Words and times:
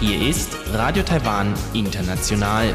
Hier 0.00 0.28
ist 0.28 0.56
Radio 0.72 1.02
Taiwan 1.02 1.52
International. 1.74 2.72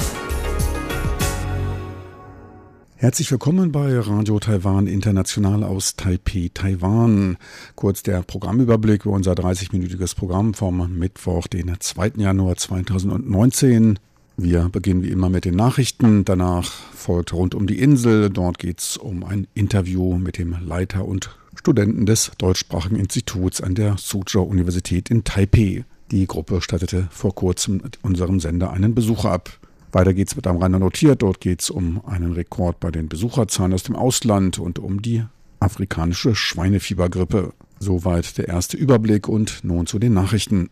Herzlich 2.98 3.32
willkommen 3.32 3.72
bei 3.72 3.98
Radio 4.00 4.40
Taiwan 4.40 4.86
International 4.86 5.64
aus 5.64 5.96
Taipei, 5.96 6.52
Taiwan. 6.54 7.38
Kurz 7.76 8.04
der 8.04 8.22
Programmüberblick 8.22 9.06
über 9.06 9.16
unser 9.16 9.34
30-minütiges 9.34 10.16
Programm 10.16 10.54
vom 10.54 11.00
Mittwoch, 11.00 11.48
den 11.48 11.76
2. 11.80 12.12
Januar 12.18 12.58
2019. 12.58 13.98
Wir 14.36 14.68
beginnen 14.70 15.04
wie 15.04 15.10
immer 15.10 15.30
mit 15.30 15.46
den 15.46 15.56
Nachrichten. 15.56 16.26
Danach 16.26 16.66
folgt 16.66 17.34
rund 17.34 17.54
um 17.54 17.68
die 17.68 17.80
Insel. 17.80 18.32
Dort 18.32 18.58
geht 18.58 18.80
es 18.80 18.98
um 18.98 19.24
ein 19.24 19.48
Interview 19.54 20.18
mit 20.18 20.40
dem 20.40 20.56
Leiter 20.66 21.06
und 21.06 21.38
Studenten 21.56 22.08
des 22.08 22.32
deutschsprachigen 22.40 22.96
Instituts 22.96 23.62
an 23.62 23.76
der 23.76 23.98
Suzhou 23.98 24.42
Universität 24.42 25.12
in 25.12 25.24
Taipei. 25.24 25.86
Die 26.10 26.26
Gruppe 26.26 26.62
stattete 26.62 27.08
vor 27.12 27.36
kurzem 27.36 27.78
mit 27.84 28.00
unserem 28.04 28.40
Sender 28.40 28.72
einen 28.72 28.96
Besucher 28.96 29.32
ab. 29.32 29.52
Weiter 29.92 30.16
geht 30.16 30.30
es 30.30 30.36
mit 30.36 30.48
einem 30.48 30.58
Rainer 30.58 30.80
notiert. 30.80 31.22
Dort 31.22 31.40
geht 31.40 31.62
es 31.62 31.70
um 31.70 32.04
einen 32.06 32.34
Rekord 32.34 32.80
bei 32.80 32.90
den 32.90 33.10
Besucherzahlen 33.10 33.74
aus 33.74 33.84
dem 33.84 33.96
Ausland 33.96 34.58
und 34.58 34.80
um 34.80 35.04
die 35.04 35.24
afrikanische 35.60 36.34
Schweinefiebergrippe. 36.34 37.54
Soweit 37.80 38.38
der 38.40 38.48
erste 38.48 38.78
Überblick 38.78 39.30
und 39.30 39.64
nun 39.64 39.86
zu 39.86 40.00
den 40.00 40.14
Nachrichten. 40.16 40.70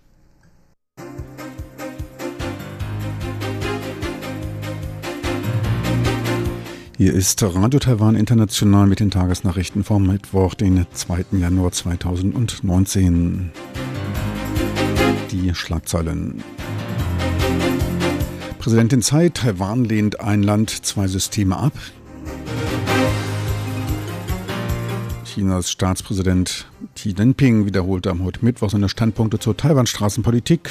Hier 7.02 7.16
ist 7.16 7.42
Radio 7.42 7.80
Taiwan 7.80 8.16
International 8.16 8.86
mit 8.86 9.00
den 9.00 9.10
Tagesnachrichten 9.10 9.84
vom 9.84 10.06
Mittwoch, 10.06 10.54
den 10.54 10.86
2. 10.94 11.26
Januar 11.32 11.72
2019. 11.72 13.52
Die 15.32 15.56
Schlagzeilen. 15.56 16.44
Präsidentin 18.60 19.02
Tsai, 19.02 19.30
Taiwan 19.30 19.84
lehnt 19.84 20.20
ein 20.20 20.44
Land, 20.44 20.86
zwei 20.86 21.08
Systeme 21.08 21.58
ab. 21.58 21.74
Chinas 25.26 25.72
Staatspräsident 25.72 26.68
Xi 26.94 27.16
Jinping 27.18 27.66
wiederholte 27.66 28.12
am 28.12 28.24
heute 28.24 28.46
Mittwoch 28.46 28.70
seine 28.70 28.90
Standpunkte 28.90 29.40
zur 29.40 29.58
Taiwan-Straßenpolitik. 29.58 30.70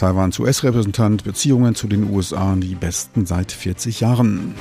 Taiwans 0.00 0.38
US-Repräsentant 0.38 1.24
Beziehungen 1.24 1.74
zu 1.74 1.86
den 1.86 2.08
USA 2.08 2.56
die 2.56 2.74
besten 2.74 3.26
seit 3.26 3.52
40 3.52 4.00
Jahren. 4.00 4.54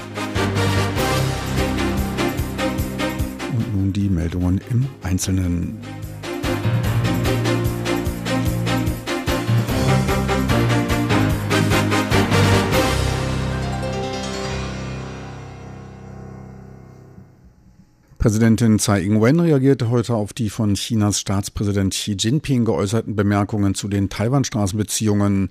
Und 3.54 3.74
nun 3.74 3.94
die 3.94 4.10
Meldungen 4.10 4.60
im 4.70 4.88
Einzelnen. 5.02 5.78
Präsidentin 18.20 18.80
Tsai 18.80 19.00
Ing-wen 19.04 19.40
reagierte 19.40 19.90
heute 19.90 20.14
auf 20.14 20.34
die 20.34 20.50
von 20.50 20.74
Chinas 20.74 21.22
Staatspräsident 21.22 21.94
Xi 21.94 22.18
Jinping 22.20 22.66
geäußerten 22.66 23.16
Bemerkungen 23.16 23.76
zu 23.76 23.88
den 23.88 24.10
Taiwan-Straßenbeziehungen. 24.10 25.50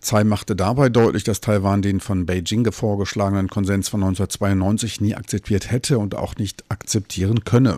Tsai 0.00 0.24
machte 0.24 0.56
dabei 0.56 0.88
deutlich, 0.88 1.24
dass 1.24 1.42
Taiwan 1.42 1.82
den 1.82 2.00
von 2.00 2.24
Beijing 2.24 2.72
vorgeschlagenen 2.72 3.48
Konsens 3.48 3.90
von 3.90 4.02
1992 4.02 5.02
nie 5.02 5.14
akzeptiert 5.14 5.70
hätte 5.70 5.98
und 5.98 6.14
auch 6.14 6.36
nicht 6.36 6.64
akzeptieren 6.70 7.44
könne. 7.44 7.76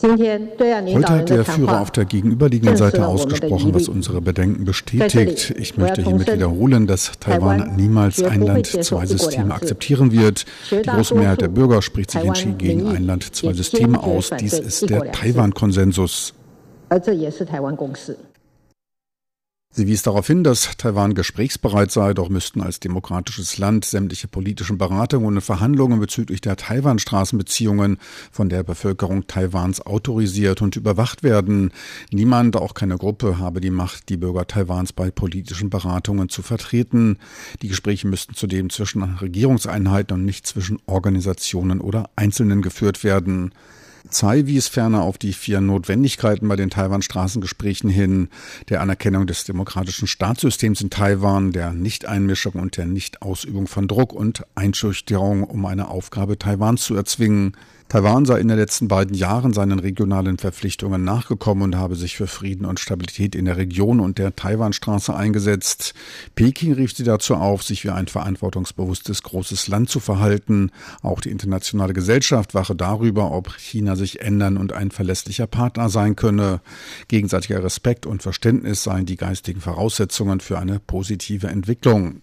Heute 0.00 1.08
hat 1.08 1.30
der 1.30 1.44
Führer 1.44 1.80
auf 1.80 1.90
der 1.92 2.04
gegenüberliegenden 2.04 2.76
Seite 2.76 3.06
ausgesprochen, 3.06 3.72
was 3.74 3.88
unsere 3.88 4.20
Bedenken 4.20 4.64
bestätigt. 4.64 5.54
Ich 5.56 5.76
möchte 5.76 6.02
hiermit 6.02 6.32
wiederholen, 6.32 6.86
dass 6.86 7.12
Taiwan 7.20 7.76
niemals 7.76 8.22
ein 8.22 8.42
Land, 8.42 8.66
zwei 8.66 9.06
Systeme 9.06 9.54
akzeptieren 9.54 10.10
wird. 10.10 10.44
Die 10.70 10.82
große 10.82 11.14
Mehrheit 11.14 11.40
der 11.42 11.48
Bürger 11.48 11.82
spricht 11.82 12.10
sich 12.10 12.24
entschieden 12.24 12.58
gegen 12.58 12.88
ein 12.88 13.06
Land, 13.06 13.34
zwei 13.34 13.52
Systeme 13.52 14.02
aus. 14.02 14.30
Dies 14.40 14.58
ist 14.58 14.90
der 14.90 15.12
Taiwan-Konsensus. 15.12 16.34
Sie 19.74 19.86
wies 19.86 20.02
darauf 20.02 20.26
hin, 20.26 20.44
dass 20.44 20.76
Taiwan 20.76 21.14
gesprächsbereit 21.14 21.90
sei, 21.90 22.12
doch 22.12 22.28
müssten 22.28 22.60
als 22.60 22.78
demokratisches 22.78 23.56
Land 23.56 23.86
sämtliche 23.86 24.28
politischen 24.28 24.76
Beratungen 24.76 25.28
und 25.28 25.40
Verhandlungen 25.40 25.98
bezüglich 25.98 26.42
der 26.42 26.56
Taiwan-Straßenbeziehungen 26.56 27.96
von 28.30 28.50
der 28.50 28.64
Bevölkerung 28.64 29.26
Taiwans 29.28 29.80
autorisiert 29.80 30.60
und 30.60 30.76
überwacht 30.76 31.22
werden. 31.22 31.72
Niemand, 32.10 32.54
auch 32.56 32.74
keine 32.74 32.98
Gruppe, 32.98 33.38
habe 33.38 33.62
die 33.62 33.70
Macht, 33.70 34.10
die 34.10 34.18
Bürger 34.18 34.46
Taiwans 34.46 34.92
bei 34.92 35.10
politischen 35.10 35.70
Beratungen 35.70 36.28
zu 36.28 36.42
vertreten. 36.42 37.16
Die 37.62 37.68
Gespräche 37.68 38.06
müssten 38.06 38.34
zudem 38.34 38.68
zwischen 38.68 39.02
Regierungseinheiten 39.02 40.18
und 40.18 40.26
nicht 40.26 40.46
zwischen 40.46 40.80
Organisationen 40.84 41.80
oder 41.80 42.10
Einzelnen 42.14 42.60
geführt 42.60 43.04
werden. 43.04 43.52
Tsai 44.12 44.46
wies 44.46 44.68
ferner 44.68 45.02
auf 45.02 45.16
die 45.16 45.32
vier 45.32 45.62
Notwendigkeiten 45.62 46.46
bei 46.46 46.56
den 46.56 46.68
Taiwan-Straßengesprächen 46.68 47.88
hin, 47.88 48.28
der 48.68 48.82
Anerkennung 48.82 49.26
des 49.26 49.44
demokratischen 49.44 50.06
Staatssystems 50.06 50.82
in 50.82 50.90
Taiwan, 50.90 51.52
der 51.52 51.72
Nichteinmischung 51.72 52.52
und 52.52 52.76
der 52.76 52.84
Nichtausübung 52.84 53.66
von 53.66 53.88
Druck 53.88 54.12
und 54.12 54.44
Einschüchterung, 54.54 55.44
um 55.44 55.64
eine 55.64 55.88
Aufgabe 55.88 56.38
Taiwans 56.38 56.82
zu 56.82 56.94
erzwingen. 56.94 57.56
Taiwan 57.92 58.24
sei 58.24 58.40
in 58.40 58.48
den 58.48 58.56
letzten 58.56 58.88
beiden 58.88 59.14
Jahren 59.14 59.52
seinen 59.52 59.78
regionalen 59.78 60.38
Verpflichtungen 60.38 61.04
nachgekommen 61.04 61.62
und 61.62 61.76
habe 61.76 61.94
sich 61.94 62.16
für 62.16 62.26
Frieden 62.26 62.64
und 62.64 62.80
Stabilität 62.80 63.34
in 63.34 63.44
der 63.44 63.58
Region 63.58 64.00
und 64.00 64.16
der 64.16 64.34
Taiwanstraße 64.34 65.14
eingesetzt. 65.14 65.92
Peking 66.34 66.72
rief 66.72 66.96
sie 66.96 67.04
dazu 67.04 67.34
auf, 67.34 67.62
sich 67.62 67.84
wie 67.84 67.90
ein 67.90 68.06
verantwortungsbewusstes 68.06 69.22
großes 69.22 69.68
Land 69.68 69.90
zu 69.90 70.00
verhalten. 70.00 70.70
Auch 71.02 71.20
die 71.20 71.28
internationale 71.28 71.92
Gesellschaft 71.92 72.54
wache 72.54 72.74
darüber, 72.74 73.30
ob 73.30 73.54
China 73.58 73.94
sich 73.94 74.22
ändern 74.22 74.56
und 74.56 74.72
ein 74.72 74.90
verlässlicher 74.90 75.46
Partner 75.46 75.90
sein 75.90 76.16
könne. 76.16 76.62
Gegenseitiger 77.08 77.62
Respekt 77.62 78.06
und 78.06 78.22
Verständnis 78.22 78.84
seien 78.84 79.04
die 79.04 79.16
geistigen 79.16 79.60
Voraussetzungen 79.60 80.40
für 80.40 80.58
eine 80.58 80.80
positive 80.80 81.48
Entwicklung. 81.48 82.22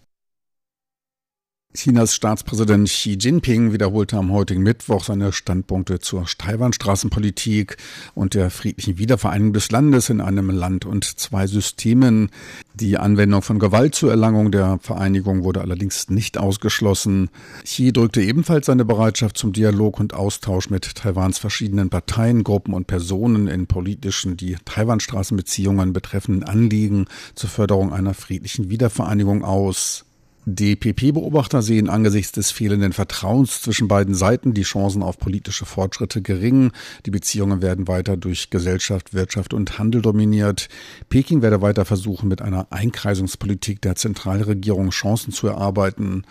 Chinas 1.76 2.16
Staatspräsident 2.16 2.90
Xi 2.90 3.12
Jinping 3.12 3.72
wiederholte 3.74 4.18
am 4.18 4.32
heutigen 4.32 4.64
Mittwoch 4.64 5.04
seine 5.04 5.32
Standpunkte 5.32 6.00
zur 6.00 6.26
Taiwan-Straßenpolitik 6.26 7.78
und 8.16 8.34
der 8.34 8.50
friedlichen 8.50 8.98
Wiedervereinigung 8.98 9.54
des 9.54 9.70
Landes 9.70 10.10
in 10.10 10.20
einem 10.20 10.50
Land 10.50 10.86
und 10.86 11.06
zwei 11.06 11.46
Systemen. 11.46 12.32
Die 12.74 12.98
Anwendung 12.98 13.44
von 13.44 13.60
Gewalt 13.60 13.94
zur 13.94 14.10
Erlangung 14.10 14.52
der 14.52 14.80
Vereinigung 14.82 15.44
wurde 15.44 15.62
allerdings 15.62 16.10
nicht 16.10 16.40
ausgeschlossen. 16.40 17.30
Xi 17.64 17.94
drückte 17.94 18.24
ebenfalls 18.24 18.66
seine 18.66 18.84
Bereitschaft 18.84 19.38
zum 19.38 19.54
Dialog 19.54 20.00
und 20.00 20.16
Austausch 20.16 20.72
mit 20.72 20.96
Taiwans 20.96 21.38
verschiedenen 21.38 21.92
Parteien, 21.92 22.44
Gruppen 22.44 22.74
und 22.74 22.88
Personen 22.88 23.48
in 23.48 23.68
politischen, 23.68 24.38
die 24.38 24.58
Taiwan-Straßenbeziehungen 24.66 25.94
betreffenden 25.94 26.50
Anliegen 26.50 27.06
zur 27.36 27.52
Förderung 27.52 27.94
einer 27.94 28.16
friedlichen 28.16 28.72
Wiedervereinigung 28.72 29.44
aus. 29.46 30.06
DPP-Beobachter 30.56 31.62
sehen 31.62 31.90
angesichts 31.90 32.32
des 32.32 32.52
fehlenden 32.52 32.94
Vertrauens 32.94 33.62
zwischen 33.62 33.88
beiden 33.88 34.16
Seiten 34.16 34.54
die 34.54 34.64
Chancen 34.64 35.04
auf 35.04 35.18
politische 35.18 35.66
Fortschritte 35.66 36.22
gering. 36.22 36.72
Die 37.06 37.12
Beziehungen 37.12 37.62
werden 37.62 37.88
weiter 37.88 38.18
durch 38.18 38.50
Gesellschaft, 38.50 39.14
Wirtschaft 39.14 39.54
und 39.54 39.80
Handel 39.80 40.02
dominiert. 40.02 40.70
Peking 41.10 41.42
werde 41.42 41.62
weiter 41.62 41.86
versuchen, 41.86 42.28
mit 42.28 42.42
einer 42.42 42.68
Einkreisungspolitik 42.72 43.82
der 43.82 43.96
Zentralregierung 43.96 44.90
Chancen 44.90 45.32
zu 45.32 45.48
erarbeiten. 45.48 46.24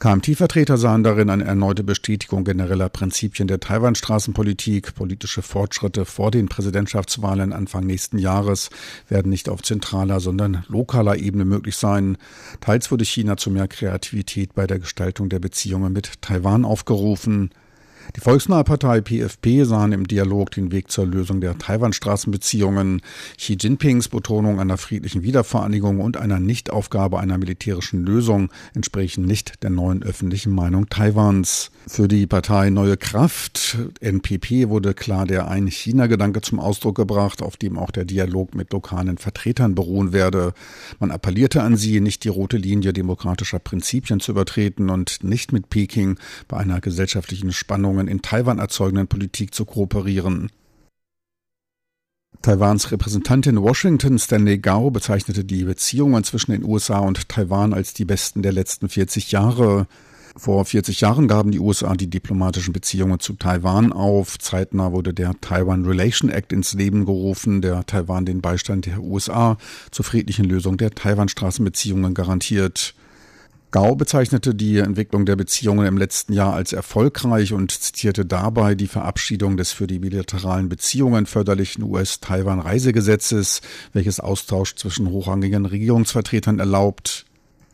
KMT-Vertreter 0.00 0.78
sahen 0.78 1.02
darin 1.02 1.28
eine 1.28 1.44
erneute 1.44 1.84
Bestätigung 1.84 2.42
genereller 2.42 2.88
Prinzipien 2.88 3.48
der 3.48 3.60
Taiwan-Straßenpolitik. 3.60 4.94
Politische 4.94 5.42
Fortschritte 5.42 6.06
vor 6.06 6.30
den 6.30 6.48
Präsidentschaftswahlen 6.48 7.52
Anfang 7.52 7.84
nächsten 7.84 8.16
Jahres 8.16 8.70
werden 9.10 9.28
nicht 9.28 9.50
auf 9.50 9.62
zentraler, 9.62 10.20
sondern 10.20 10.64
lokaler 10.68 11.18
Ebene 11.18 11.44
möglich 11.44 11.76
sein. 11.76 12.16
Teils 12.62 12.90
wurde 12.90 13.04
China 13.04 13.36
zu 13.36 13.50
mehr 13.50 13.68
Kreativität 13.68 14.54
bei 14.54 14.66
der 14.66 14.78
Gestaltung 14.78 15.28
der 15.28 15.38
Beziehungen 15.38 15.92
mit 15.92 16.22
Taiwan 16.22 16.64
aufgerufen. 16.64 17.50
Die 18.16 18.20
volksnahe 18.20 18.64
Partei 18.64 19.00
PFP 19.00 19.64
sahen 19.64 19.92
im 19.92 20.06
Dialog 20.06 20.50
den 20.50 20.72
Weg 20.72 20.90
zur 20.90 21.06
Lösung 21.06 21.40
der 21.40 21.58
Taiwan-Straßenbeziehungen. 21.58 23.02
Xi 23.36 23.56
Jinpings 23.60 24.08
Betonung 24.08 24.58
einer 24.58 24.78
friedlichen 24.78 25.22
Wiedervereinigung 25.22 26.00
und 26.00 26.16
einer 26.16 26.40
Nichtaufgabe 26.40 27.20
einer 27.20 27.38
militärischen 27.38 28.04
Lösung 28.04 28.50
entsprechen 28.74 29.24
nicht 29.24 29.62
der 29.62 29.70
neuen 29.70 30.02
öffentlichen 30.02 30.52
Meinung 30.52 30.88
Taiwans. 30.88 31.70
Für 31.86 32.08
die 32.08 32.26
Partei 32.26 32.70
Neue 32.70 32.96
Kraft, 32.96 33.78
NPP, 34.00 34.68
wurde 34.68 34.94
klar 34.94 35.26
der 35.26 35.48
Ein-China-Gedanke 35.48 36.40
zum 36.40 36.60
Ausdruck 36.60 36.96
gebracht, 36.96 37.42
auf 37.42 37.56
dem 37.56 37.78
auch 37.78 37.90
der 37.90 38.04
Dialog 38.04 38.54
mit 38.54 38.72
lokalen 38.72 39.18
Vertretern 39.18 39.74
beruhen 39.74 40.12
werde. 40.12 40.52
Man 40.98 41.10
appellierte 41.10 41.62
an 41.62 41.76
sie, 41.76 42.00
nicht 42.00 42.24
die 42.24 42.28
rote 42.28 42.56
Linie 42.56 42.92
demokratischer 42.92 43.60
Prinzipien 43.60 44.20
zu 44.20 44.32
übertreten 44.32 44.90
und 44.90 45.22
nicht 45.22 45.52
mit 45.52 45.70
Peking 45.70 46.18
bei 46.48 46.58
einer 46.58 46.80
gesellschaftlichen 46.80 47.52
Spannung 47.52 47.99
Veränderungen 48.00 48.08
in 48.08 48.22
Taiwan 48.22 48.58
erzeugenden 48.58 49.08
Politik 49.08 49.54
zu 49.54 49.64
kooperieren. 49.64 50.50
Taiwans 52.42 52.90
Repräsentantin 52.90 53.56
in 53.56 53.62
Washington, 53.62 54.18
Stanley 54.18 54.58
Gao, 54.58 54.90
bezeichnete 54.90 55.44
die 55.44 55.64
Beziehungen 55.64 56.24
zwischen 56.24 56.52
den 56.52 56.64
USA 56.64 57.00
und 57.00 57.28
Taiwan 57.28 57.74
als 57.74 57.92
die 57.92 58.06
besten 58.06 58.42
der 58.42 58.52
letzten 58.52 58.88
40 58.88 59.30
Jahre. 59.32 59.86
Vor 60.36 60.64
40 60.64 61.00
Jahren 61.00 61.28
gaben 61.28 61.50
die 61.50 61.58
USA 61.58 61.94
die 61.94 62.08
diplomatischen 62.08 62.72
Beziehungen 62.72 63.18
zu 63.18 63.34
Taiwan 63.34 63.92
auf. 63.92 64.38
Zeitnah 64.38 64.92
wurde 64.92 65.12
der 65.12 65.34
Taiwan 65.40 65.84
Relation 65.84 66.30
Act 66.30 66.52
ins 66.52 66.72
Leben 66.72 67.04
gerufen, 67.04 67.60
der 67.60 67.84
Taiwan 67.84 68.24
den 68.24 68.40
Beistand 68.40 68.86
der 68.86 69.00
USA 69.00 69.58
zur 69.90 70.04
friedlichen 70.04 70.46
Lösung 70.46 70.76
der 70.76 70.92
Taiwan-Straßenbeziehungen 70.92 72.14
garantiert. 72.14 72.94
Gao 73.72 73.94
bezeichnete 73.94 74.52
die 74.52 74.78
Entwicklung 74.78 75.26
der 75.26 75.36
Beziehungen 75.36 75.86
im 75.86 75.96
letzten 75.96 76.32
Jahr 76.32 76.54
als 76.54 76.72
erfolgreich 76.72 77.52
und 77.52 77.70
zitierte 77.70 78.26
dabei 78.26 78.74
die 78.74 78.88
Verabschiedung 78.88 79.56
des 79.56 79.70
für 79.70 79.86
die 79.86 80.00
bilateralen 80.00 80.68
Beziehungen 80.68 81.24
förderlichen 81.26 81.84
US-Taiwan-Reisegesetzes, 81.84 83.60
welches 83.92 84.18
Austausch 84.18 84.74
zwischen 84.74 85.08
hochrangigen 85.10 85.66
Regierungsvertretern 85.66 86.58
erlaubt. 86.58 87.26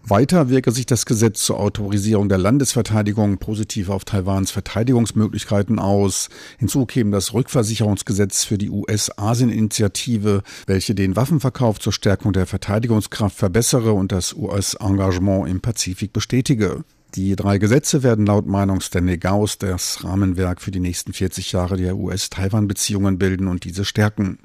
Weiter 0.08 0.48
wirke 0.48 0.70
sich 0.70 0.86
das 0.86 1.04
Gesetz 1.04 1.42
zur 1.42 1.58
Autorisierung 1.58 2.28
der 2.28 2.38
Landesverteidigung 2.38 3.38
positiv 3.38 3.88
auf 3.88 4.04
Taiwans 4.04 4.52
Verteidigungsmöglichkeiten 4.52 5.80
aus. 5.80 6.28
Hinzu 6.58 6.86
käme 6.86 7.10
das 7.10 7.34
Rückversicherungsgesetz 7.34 8.44
für 8.44 8.56
die 8.56 8.70
US-Asien-Initiative, 8.70 10.44
welche 10.68 10.94
den 10.94 11.16
Waffenverkauf 11.16 11.80
zur 11.80 11.92
Stärkung 11.92 12.32
der 12.32 12.46
Verteidigungskraft 12.46 13.36
verbessere 13.36 13.94
und 13.94 14.12
das 14.12 14.32
US-Engagement 14.32 15.48
im 15.48 15.60
Pazifik 15.60 16.12
bestätige. 16.12 16.84
Die 17.16 17.34
drei 17.34 17.58
Gesetze 17.58 18.04
werden 18.04 18.26
laut 18.26 18.46
Meinung 18.46 18.80
Stanley 18.80 19.18
Gauss 19.18 19.58
das 19.58 20.04
Rahmenwerk 20.04 20.62
für 20.62 20.70
die 20.70 20.78
nächsten 20.78 21.14
40 21.14 21.50
Jahre 21.50 21.76
der 21.76 21.96
US-Taiwan-Beziehungen 21.96 23.18
bilden 23.18 23.48
und 23.48 23.64
diese 23.64 23.84
stärken. 23.84 24.38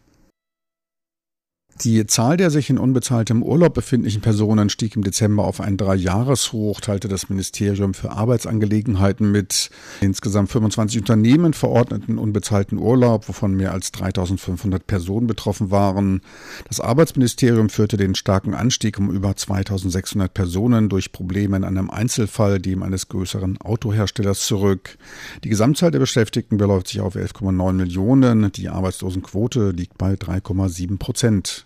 Die 1.84 2.06
Zahl 2.06 2.38
der 2.38 2.52
sich 2.52 2.70
in 2.70 2.78
unbezahltem 2.78 3.42
Urlaub 3.42 3.74
befindlichen 3.74 4.22
Personen 4.22 4.70
stieg 4.70 4.96
im 4.96 5.04
Dezember 5.04 5.46
auf 5.46 5.60
ein 5.60 5.78
Dreijahreshoch, 5.78 6.80
teilte 6.80 7.08
das 7.08 7.28
Ministerium 7.28 7.96
für 7.96 8.12
Arbeitsangelegenheiten 8.12 9.32
mit. 9.32 9.72
Insgesamt 10.00 10.52
25 10.52 11.00
Unternehmen 11.00 11.54
verordneten 11.54 12.20
unbezahlten 12.20 12.78
Urlaub, 12.78 13.28
wovon 13.28 13.56
mehr 13.56 13.72
als 13.72 13.92
3500 13.94 14.86
Personen 14.86 15.26
betroffen 15.26 15.72
waren. 15.72 16.22
Das 16.68 16.80
Arbeitsministerium 16.80 17.70
führte 17.70 17.98
den 17.98 18.14
starken 18.14 18.54
Anstieg 18.54 19.00
um 19.00 19.10
über 19.10 19.36
2600 19.36 20.32
Personen 20.32 20.88
durch 20.88 21.12
Probleme 21.12 21.58
in 21.58 21.64
einem 21.64 21.90
Einzelfall, 21.90 22.60
dem 22.60 22.84
eines 22.84 23.08
größeren 23.08 23.60
Autoherstellers 23.60 24.46
zurück. 24.46 25.00
Die 25.44 25.50
Gesamtzahl 25.50 25.90
der 25.90 25.98
Beschäftigten 25.98 26.58
beläuft 26.58 26.90
sich 26.90 27.02
auf 27.02 27.16
11,9 27.16 27.74
Millionen. 27.74 28.52
Die 28.52 28.70
Arbeitslosenquote 28.70 29.72
liegt 29.72 29.98
bei 29.98 30.14
3,7 30.14 31.00
Prozent. 31.00 31.66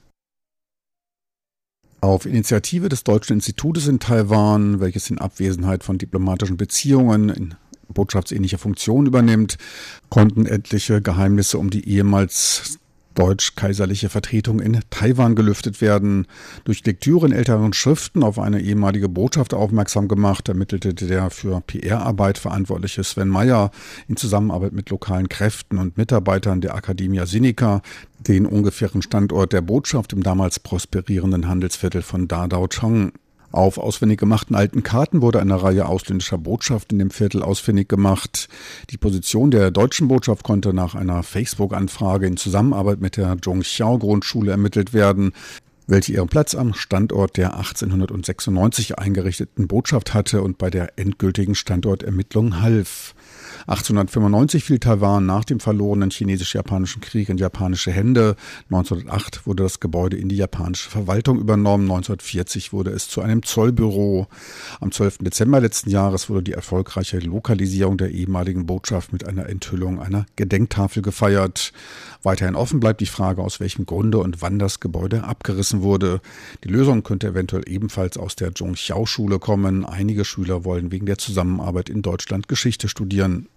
Auf 2.05 2.27
Initiative 2.27 2.87
des 2.87 3.03
Deutschen 3.03 3.33
Institutes 3.33 3.87
in 3.87 3.97
Taiwan, 3.97 4.79
welches 4.79 5.09
in 5.09 5.17
Abwesenheit 5.17 5.83
von 5.83 5.97
diplomatischen 5.97 6.55
Beziehungen 6.55 7.29
in 7.29 7.55
botschaftsähnlicher 7.87 8.59
Funktion 8.59 9.07
übernimmt, 9.07 9.57
konnten 10.11 10.45
etliche 10.45 11.01
Geheimnisse 11.01 11.57
um 11.57 11.71
die 11.71 11.89
ehemals 11.89 12.77
deutsch-kaiserliche 13.15 14.09
Vertretung 14.09 14.59
in 14.59 14.79
Taiwan 14.89 15.35
gelüftet 15.35 15.81
werden. 15.81 16.27
Durch 16.63 16.85
Lektüre 16.85 17.25
in 17.25 17.31
älteren 17.31 17.73
Schriften 17.73 18.23
auf 18.23 18.37
eine 18.37 18.61
ehemalige 18.61 19.09
Botschaft 19.09 19.53
aufmerksam 19.53 20.07
gemacht, 20.07 20.47
ermittelte 20.47 20.93
der 20.93 21.29
für 21.31 21.61
PR-Arbeit 21.61 22.37
verantwortliche 22.37 23.03
Sven 23.03 23.29
Meyer 23.29 23.71
in 24.07 24.17
Zusammenarbeit 24.17 24.73
mit 24.73 24.89
lokalen 24.89 25.29
Kräften 25.29 25.77
und 25.77 25.97
Mitarbeitern 25.97 26.61
der 26.61 26.75
Academia 26.75 27.25
Sinica 27.25 27.81
den 28.19 28.45
ungefähren 28.45 29.01
Standort 29.01 29.53
der 29.53 29.61
Botschaft 29.61 30.13
im 30.13 30.23
damals 30.23 30.59
prosperierenden 30.59 31.47
Handelsviertel 31.47 32.01
von 32.01 32.27
Dadao 32.27 32.67
Chong. 32.67 33.11
Auf 33.55 33.77
auswendig 33.77 34.19
gemachten 34.19 34.53
alten 34.53 34.83
Karten 34.83 35.21
wurde 35.21 35.39
eine 35.39 35.63
Reihe 35.63 35.85
ausländischer 35.85 36.37
Botschaften 36.37 36.99
in 36.99 37.07
dem 37.07 37.09
Viertel 37.09 37.41
ausfindig 37.41 37.87
gemacht. 37.87 38.49
Die 38.89 38.97
Position 38.97 39.49
der 39.49 39.71
deutschen 39.71 40.09
Botschaft 40.09 40.43
konnte 40.43 40.73
nach 40.73 40.93
einer 40.93 41.23
Facebook-Anfrage 41.23 42.27
in 42.27 42.35
Zusammenarbeit 42.35 42.99
mit 42.99 43.15
der 43.15 43.37
Zhongxiao 43.41 43.97
Grundschule 43.97 44.51
ermittelt 44.51 44.93
werden, 44.93 45.31
welche 45.87 46.11
ihren 46.11 46.27
Platz 46.27 46.53
am 46.53 46.73
Standort 46.73 47.37
der 47.37 47.55
1896 47.55 48.99
eingerichteten 48.99 49.69
Botschaft 49.69 50.13
hatte 50.13 50.41
und 50.41 50.57
bei 50.57 50.69
der 50.69 50.99
endgültigen 50.99 51.55
Standortermittlung 51.55 52.61
half. 52.61 53.15
1895 53.67 54.63
fiel 54.63 54.77
Taiwan 54.77 55.25
nach 55.25 55.43
dem 55.43 55.59
verlorenen 55.59 56.11
chinesisch-japanischen 56.11 57.01
Krieg 57.01 57.29
in 57.29 57.39
japanische 57.39 57.91
Hände. 57.91 58.35
1908 58.69 59.47
wurde 59.47 59.63
das 59.63 59.79
Gebäude 59.79 60.17
in 60.17 60.29
die 60.29 60.37
japanische 60.37 60.89
Verwaltung 60.91 61.39
übernommen. 61.39 61.85
1940 61.85 62.73
wurde 62.73 62.91
es 62.91 63.07
zu 63.07 63.21
einem 63.21 63.41
Zollbüro. 63.41 64.27
Am 64.79 64.91
12. 64.91 65.19
Dezember 65.21 65.59
letzten 65.59 65.89
Jahres 65.89 66.29
wurde 66.29 66.43
die 66.43 66.51
erfolgreiche 66.51 67.17
Lokalisierung 67.17 67.97
der 67.97 68.11
ehemaligen 68.11 68.67
Botschaft 68.67 69.11
mit 69.11 69.25
einer 69.25 69.49
Enthüllung 69.49 69.99
einer 69.99 70.27
Gedenktafel 70.35 71.01
gefeiert. 71.01 71.73
Weiterhin 72.21 72.55
offen 72.55 72.79
bleibt 72.79 73.01
die 73.01 73.07
Frage, 73.07 73.41
aus 73.41 73.59
welchem 73.59 73.87
Grunde 73.87 74.19
und 74.19 74.43
wann 74.43 74.59
das 74.59 74.79
Gebäude 74.79 75.23
abgerissen 75.23 75.81
wurde. 75.81 76.21
Die 76.63 76.69
Lösung 76.69 77.01
könnte 77.01 77.29
eventuell 77.29 77.63
ebenfalls 77.67 78.17
aus 78.17 78.35
der 78.35 78.53
Zhongxiao-Schule 78.53 79.39
kommen. 79.39 79.85
Einige 79.85 80.23
Schüler 80.23 80.65
wollen 80.65 80.91
wegen 80.91 81.07
der 81.07 81.17
Zusammenarbeit 81.17 81.89
in 81.89 82.03
Deutschland 82.03 82.47
Geschichte 82.47 82.89
studieren. 82.89 83.47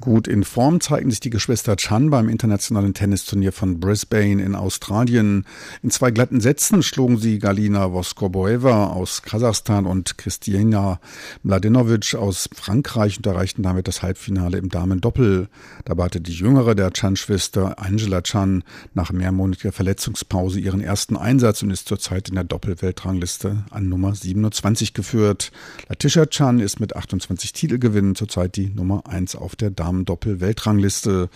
Gut 0.00 0.28
in 0.28 0.44
Form 0.44 0.80
zeigten 0.80 1.10
sich 1.10 1.18
die 1.18 1.28
Geschwister 1.28 1.74
Chan 1.74 2.10
beim 2.10 2.28
internationalen 2.28 2.94
Tennisturnier 2.94 3.50
von 3.50 3.80
Brisbane 3.80 4.40
in 4.40 4.54
Australien. 4.54 5.44
In 5.82 5.90
zwei 5.90 6.12
glatten 6.12 6.40
Sätzen 6.40 6.84
schlugen 6.84 7.18
sie 7.18 7.40
Galina 7.40 7.90
Voskoboeva 7.92 8.86
aus 8.86 9.22
Kasachstan 9.22 9.86
und 9.86 10.16
Kristina 10.16 11.00
Mladenovic 11.42 12.14
aus 12.14 12.48
Frankreich 12.54 13.16
und 13.16 13.26
erreichten 13.26 13.64
damit 13.64 13.88
das 13.88 14.00
Halbfinale 14.00 14.58
im 14.58 14.68
Damen-Doppel. 14.68 15.48
Dabei 15.84 16.04
hatte 16.04 16.20
die 16.20 16.32
jüngere 16.32 16.76
der 16.76 16.92
Chan-Schwester 16.92 17.80
Angela 17.80 18.22
Chan 18.22 18.62
nach 18.94 19.10
mehrmonatiger 19.10 19.72
Verletzungspause 19.72 20.60
ihren 20.60 20.80
ersten 20.80 21.16
Einsatz 21.16 21.64
und 21.64 21.72
ist 21.72 21.88
zurzeit 21.88 22.28
in 22.28 22.36
der 22.36 22.44
Doppelweltrangliste 22.44 23.64
an 23.70 23.88
Nummer 23.88 24.14
27 24.14 24.94
geführt. 24.94 25.50
Latisha 25.88 26.26
Chan 26.26 26.60
ist 26.60 26.78
mit 26.78 26.94
28 26.94 27.52
Titelgewinnen 27.52 28.14
zurzeit 28.14 28.54
die 28.54 28.68
Nummer 28.68 29.04
1 29.08 29.34
auf 29.34 29.56
der 29.56 29.72
Damen 29.72 29.87
Damen-Doppel-Weltrangliste. 29.88 31.30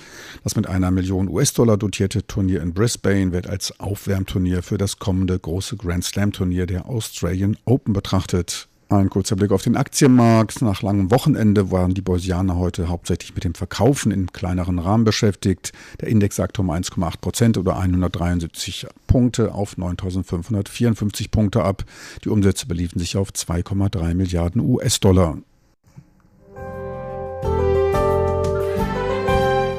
Das 0.44 0.56
mit 0.56 0.68
einer 0.68 0.90
Million 0.90 1.28
US-Dollar 1.28 1.78
dotierte 1.78 2.26
Turnier 2.26 2.62
in 2.62 2.74
Brisbane 2.74 3.32
wird 3.32 3.46
als 3.46 3.78
Aufwärmturnier 3.80 4.62
für 4.62 4.78
das 4.78 4.98
kommende 4.98 5.38
große 5.38 5.76
Grand 5.76 6.04
Slam-Turnier 6.04 6.66
der 6.66 6.86
Australian 6.86 7.56
Open 7.64 7.94
betrachtet. 7.94 8.68
Ein 8.90 9.08
kurzer 9.08 9.36
Blick 9.36 9.52
auf 9.52 9.62
den 9.62 9.78
Aktienmarkt. 9.78 10.60
Nach 10.60 10.82
langem 10.82 11.10
Wochenende 11.10 11.70
waren 11.70 11.94
die 11.94 12.02
Börsianer 12.02 12.56
heute 12.56 12.88
hauptsächlich 12.88 13.34
mit 13.34 13.44
dem 13.44 13.54
Verkaufen 13.54 14.12
im 14.12 14.30
kleineren 14.32 14.78
Rahmen 14.78 15.04
beschäftigt. 15.04 15.72
Der 16.02 16.08
Index 16.08 16.36
sagte 16.36 16.60
um 16.60 16.70
1,8 16.70 17.20
Prozent 17.22 17.56
oder 17.56 17.78
173 17.78 18.86
Punkte 19.06 19.54
auf 19.54 19.78
9.554 19.78 21.30
Punkte 21.30 21.64
ab. 21.64 21.84
Die 22.22 22.28
Umsätze 22.28 22.66
beliefen 22.66 22.98
sich 22.98 23.16
auf 23.16 23.30
2,3 23.30 24.12
Milliarden 24.12 24.60
US-Dollar. 24.60 25.38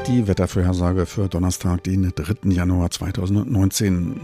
Die 0.07 0.27
Wettervorhersage 0.27 1.05
für 1.05 1.29
Donnerstag, 1.29 1.83
den 1.85 2.11
3. 2.13 2.49
Januar 2.49 2.91
2019. 2.91 4.19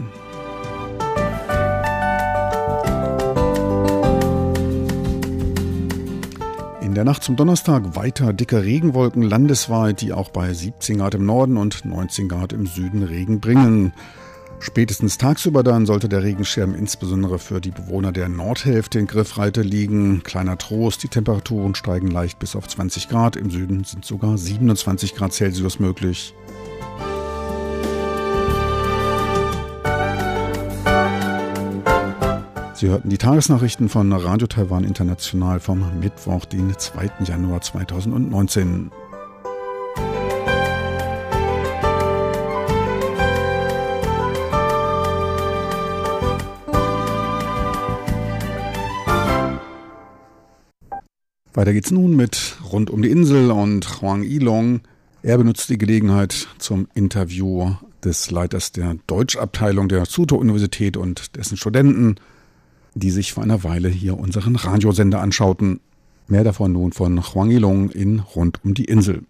In 6.82 6.94
der 6.94 7.04
Nacht 7.04 7.24
zum 7.24 7.36
Donnerstag 7.36 7.96
weiter 7.96 8.34
dicke 8.34 8.62
Regenwolken 8.62 9.22
landesweit, 9.22 10.02
die 10.02 10.12
auch 10.12 10.28
bei 10.28 10.52
17 10.52 10.98
Grad 10.98 11.14
im 11.14 11.24
Norden 11.24 11.56
und 11.56 11.86
19 11.86 12.28
Grad 12.28 12.52
im 12.52 12.66
Süden 12.66 13.02
Regen 13.02 13.40
bringen. 13.40 13.94
Spätestens 14.62 15.16
tagsüber 15.16 15.62
dann 15.62 15.86
sollte 15.86 16.10
der 16.10 16.22
Regenschirm 16.22 16.74
insbesondere 16.74 17.38
für 17.38 17.62
die 17.62 17.70
Bewohner 17.70 18.12
der 18.12 18.28
Nordhälfte 18.28 18.98
in 18.98 19.06
Griffreite 19.06 19.62
liegen. 19.62 20.22
Kleiner 20.22 20.58
Trost, 20.58 21.02
die 21.02 21.08
Temperaturen 21.08 21.74
steigen 21.74 22.08
leicht 22.08 22.38
bis 22.38 22.54
auf 22.54 22.68
20 22.68 23.08
Grad. 23.08 23.36
Im 23.36 23.50
Süden 23.50 23.84
sind 23.84 24.04
sogar 24.04 24.36
27 24.36 25.14
Grad 25.14 25.32
Celsius 25.32 25.80
möglich. 25.80 26.34
Sie 32.74 32.88
hörten 32.88 33.08
die 33.08 33.18
Tagesnachrichten 33.18 33.88
von 33.88 34.12
Radio 34.12 34.46
Taiwan 34.46 34.84
International 34.84 35.60
vom 35.60 36.00
Mittwoch, 36.00 36.44
den 36.44 36.78
2. 36.78 37.10
Januar 37.24 37.62
2019. 37.62 38.90
Weiter 51.52 51.72
geht's 51.72 51.90
nun 51.90 52.14
mit 52.14 52.58
Rund 52.70 52.90
um 52.90 53.02
die 53.02 53.10
Insel 53.10 53.50
und 53.50 54.00
Huang 54.00 54.22
Yilong. 54.22 54.82
Er 55.22 55.36
benutzt 55.36 55.68
die 55.68 55.78
Gelegenheit 55.78 56.46
zum 56.58 56.86
Interview 56.94 57.72
des 58.04 58.30
Leiters 58.30 58.70
der 58.70 58.96
Deutschabteilung 59.08 59.88
der 59.88 60.04
Tsuto-Universität 60.04 60.96
und 60.96 61.36
dessen 61.36 61.56
Studenten, 61.56 62.16
die 62.94 63.10
sich 63.10 63.32
vor 63.32 63.42
einer 63.42 63.64
Weile 63.64 63.88
hier 63.88 64.16
unseren 64.16 64.54
Radiosender 64.54 65.20
anschauten. 65.20 65.80
Mehr 66.28 66.44
davon 66.44 66.72
nun 66.72 66.92
von 66.92 67.20
Huang 67.20 67.50
Yilong 67.50 67.90
in 67.90 68.20
Rund 68.20 68.64
um 68.64 68.74
die 68.74 68.84
Insel. 68.84 69.24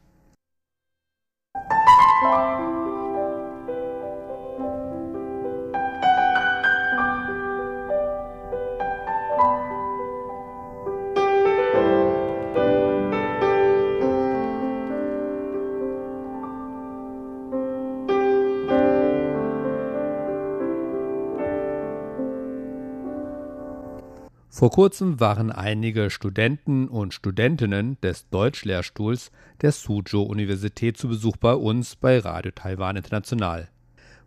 Vor 24.60 24.70
kurzem 24.70 25.20
waren 25.20 25.50
einige 25.50 26.10
Studenten 26.10 26.86
und 26.86 27.14
Studentinnen 27.14 27.98
des 28.02 28.28
Deutschlehrstuhls 28.28 29.30
der 29.62 29.72
Suzhou-Universität 29.72 30.98
zu 30.98 31.08
Besuch 31.08 31.38
bei 31.38 31.54
uns 31.54 31.96
bei 31.96 32.18
Radio 32.18 32.52
Taiwan 32.54 32.96
International. 32.96 33.70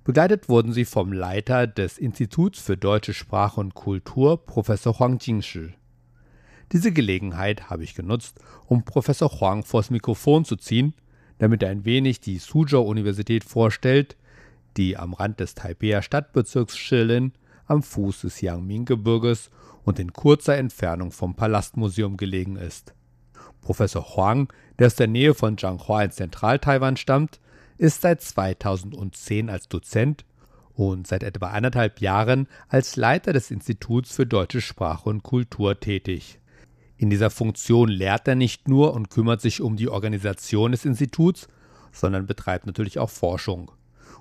Begleitet 0.04 0.50
wurden 0.50 0.74
sie 0.74 0.86
vom 0.86 1.14
Leiter 1.14 1.68
des 1.68 2.00
Instituts 2.00 2.60
für 2.60 2.76
deutsche 2.76 3.14
Sprache 3.14 3.62
und 3.62 3.76
Kultur, 3.76 4.44
Professor 4.44 4.98
Huang 4.98 5.20
Jingshi. 5.20 5.76
Diese 6.72 6.92
Gelegenheit 6.92 7.70
habe 7.70 7.84
ich 7.84 7.94
genutzt, 7.94 8.40
um 8.66 8.86
Professor 8.86 9.40
Huang 9.40 9.62
vors 9.62 9.92
Mikrofon 9.92 10.46
zu 10.46 10.56
ziehen, 10.56 10.96
damit 11.38 11.62
er 11.62 11.70
ein 11.70 11.86
wenig 11.86 12.22
die 12.22 12.40
Suzhou-Universität 12.40 13.44
vorstellt, 13.44 14.18
die 14.78 14.98
am 14.98 15.14
Rand 15.14 15.40
des 15.40 15.54
Taipeier 15.54 16.02
Stadtbezirks 16.02 16.76
Shilin 16.76 17.34
am 17.68 17.84
Fuß 17.84 18.22
des 18.22 18.42
Yangming-Gebirges 18.42 19.52
und 19.84 20.00
in 20.00 20.14
kurzer 20.14 20.58
Entfernung 20.58 21.12
vom 21.12 21.36
Palastmuseum 21.36 22.18
gelegen 22.18 22.56
ist. 22.56 22.94
Professor 23.62 24.16
Huang, 24.16 24.52
der 24.80 24.88
aus 24.88 24.96
der 24.96 25.08
Nähe 25.08 25.34
von 25.34 25.58
Zhanghua 25.58 26.04
in 26.04 26.12
Zentral-Taiwan 26.12 26.98
stammt, 26.98 27.40
ist 27.78 28.02
seit 28.02 28.22
2010 28.22 29.50
als 29.50 29.68
Dozent 29.68 30.26
und 30.74 31.08
seit 31.08 31.24
etwa 31.24 31.48
anderthalb 31.48 32.02
Jahren 32.02 32.48
als 32.68 32.96
Leiter 32.96 33.34
des 33.34 33.52
Instituts 33.52 34.16
für 34.16 34.26
deutsche 34.26 34.62
Sprache 34.62 35.10
und 35.10 35.24
Kultur 35.24 35.80
tätig. 35.80 36.40
In 36.98 37.10
dieser 37.10 37.30
Funktion 37.30 37.90
lehrt 37.90 38.28
er 38.28 38.36
nicht 38.36 38.68
nur 38.68 38.94
und 38.94 39.10
kümmert 39.10 39.42
sich 39.42 39.62
um 39.62 39.76
die 39.76 39.90
Organisation 39.90 40.72
des 40.72 40.86
Instituts, 40.86 41.48
sondern 41.92 42.26
betreibt 42.26 42.66
natürlich 42.66 43.00
auch 43.00 43.10
Forschung. 43.10 43.72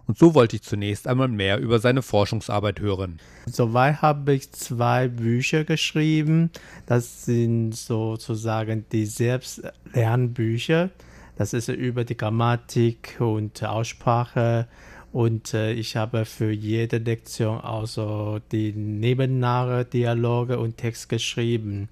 Und 0.06 0.18
so 0.18 0.34
wollte 0.34 0.56
ich 0.56 0.62
zunächst 0.62 1.06
einmal 1.06 1.28
mehr 1.28 1.58
über 1.58 1.78
seine 1.78 2.02
Forschungsarbeit 2.02 2.80
hören. 2.80 3.20
Soweit 3.46 4.02
habe 4.02 4.34
ich 4.34 4.50
zwei 4.52 5.08
Bücher 5.08 5.64
geschrieben. 5.64 6.50
Das 6.86 7.24
sind 7.24 7.72
sozusagen 7.72 8.84
die 8.90 9.06
Selbstlernbücher. 9.06 10.90
Das 11.36 11.52
ist 11.52 11.68
über 11.68 12.04
die 12.04 12.16
Grammatik 12.16 13.16
und 13.20 13.62
Aussprache. 13.64 14.66
Und 15.12 15.52
äh, 15.54 15.72
ich 15.72 15.96
habe 15.96 16.24
für 16.24 16.50
jede 16.50 16.98
Lektion 16.98 17.60
also 17.60 18.40
die 18.50 18.72
nebennahe 18.72 19.84
Dialoge 19.84 20.58
und 20.58 20.78
Text 20.78 21.08
geschrieben. 21.08 21.88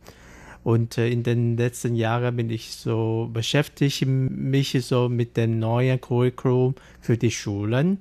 Und 0.62 0.98
äh, 0.98 1.08
in 1.08 1.22
den 1.22 1.56
letzten 1.56 1.94
Jahren 1.94 2.36
bin 2.36 2.50
ich 2.50 2.72
so 2.72 3.30
beschäftigt 3.32 4.04
mich 4.06 4.76
so 4.84 5.08
mit 5.08 5.36
dem 5.36 5.58
neuen 5.58 6.00
Curriculum 6.00 6.74
für 7.00 7.16
die 7.16 7.30
Schulen. 7.30 7.98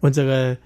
Unsere 0.00 0.58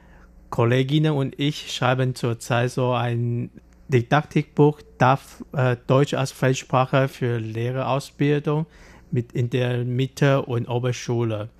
Kolleginnen 0.50 1.12
und 1.12 1.38
ich 1.38 1.72
schreiben 1.72 2.14
zurzeit 2.14 2.70
so 2.70 2.92
ein 2.92 3.50
Didaktikbuch 3.88 4.80
darf 4.98 5.44
äh, 5.52 5.76
Deutsch 5.86 6.14
als 6.14 6.32
Fremdsprache 6.32 7.08
für 7.08 7.38
Lehrerausbildung 7.38 8.66
mit 9.10 9.32
in 9.32 9.50
der 9.50 9.84
Mitte- 9.84 10.42
und 10.42 10.68
Oberschule. 10.68 11.50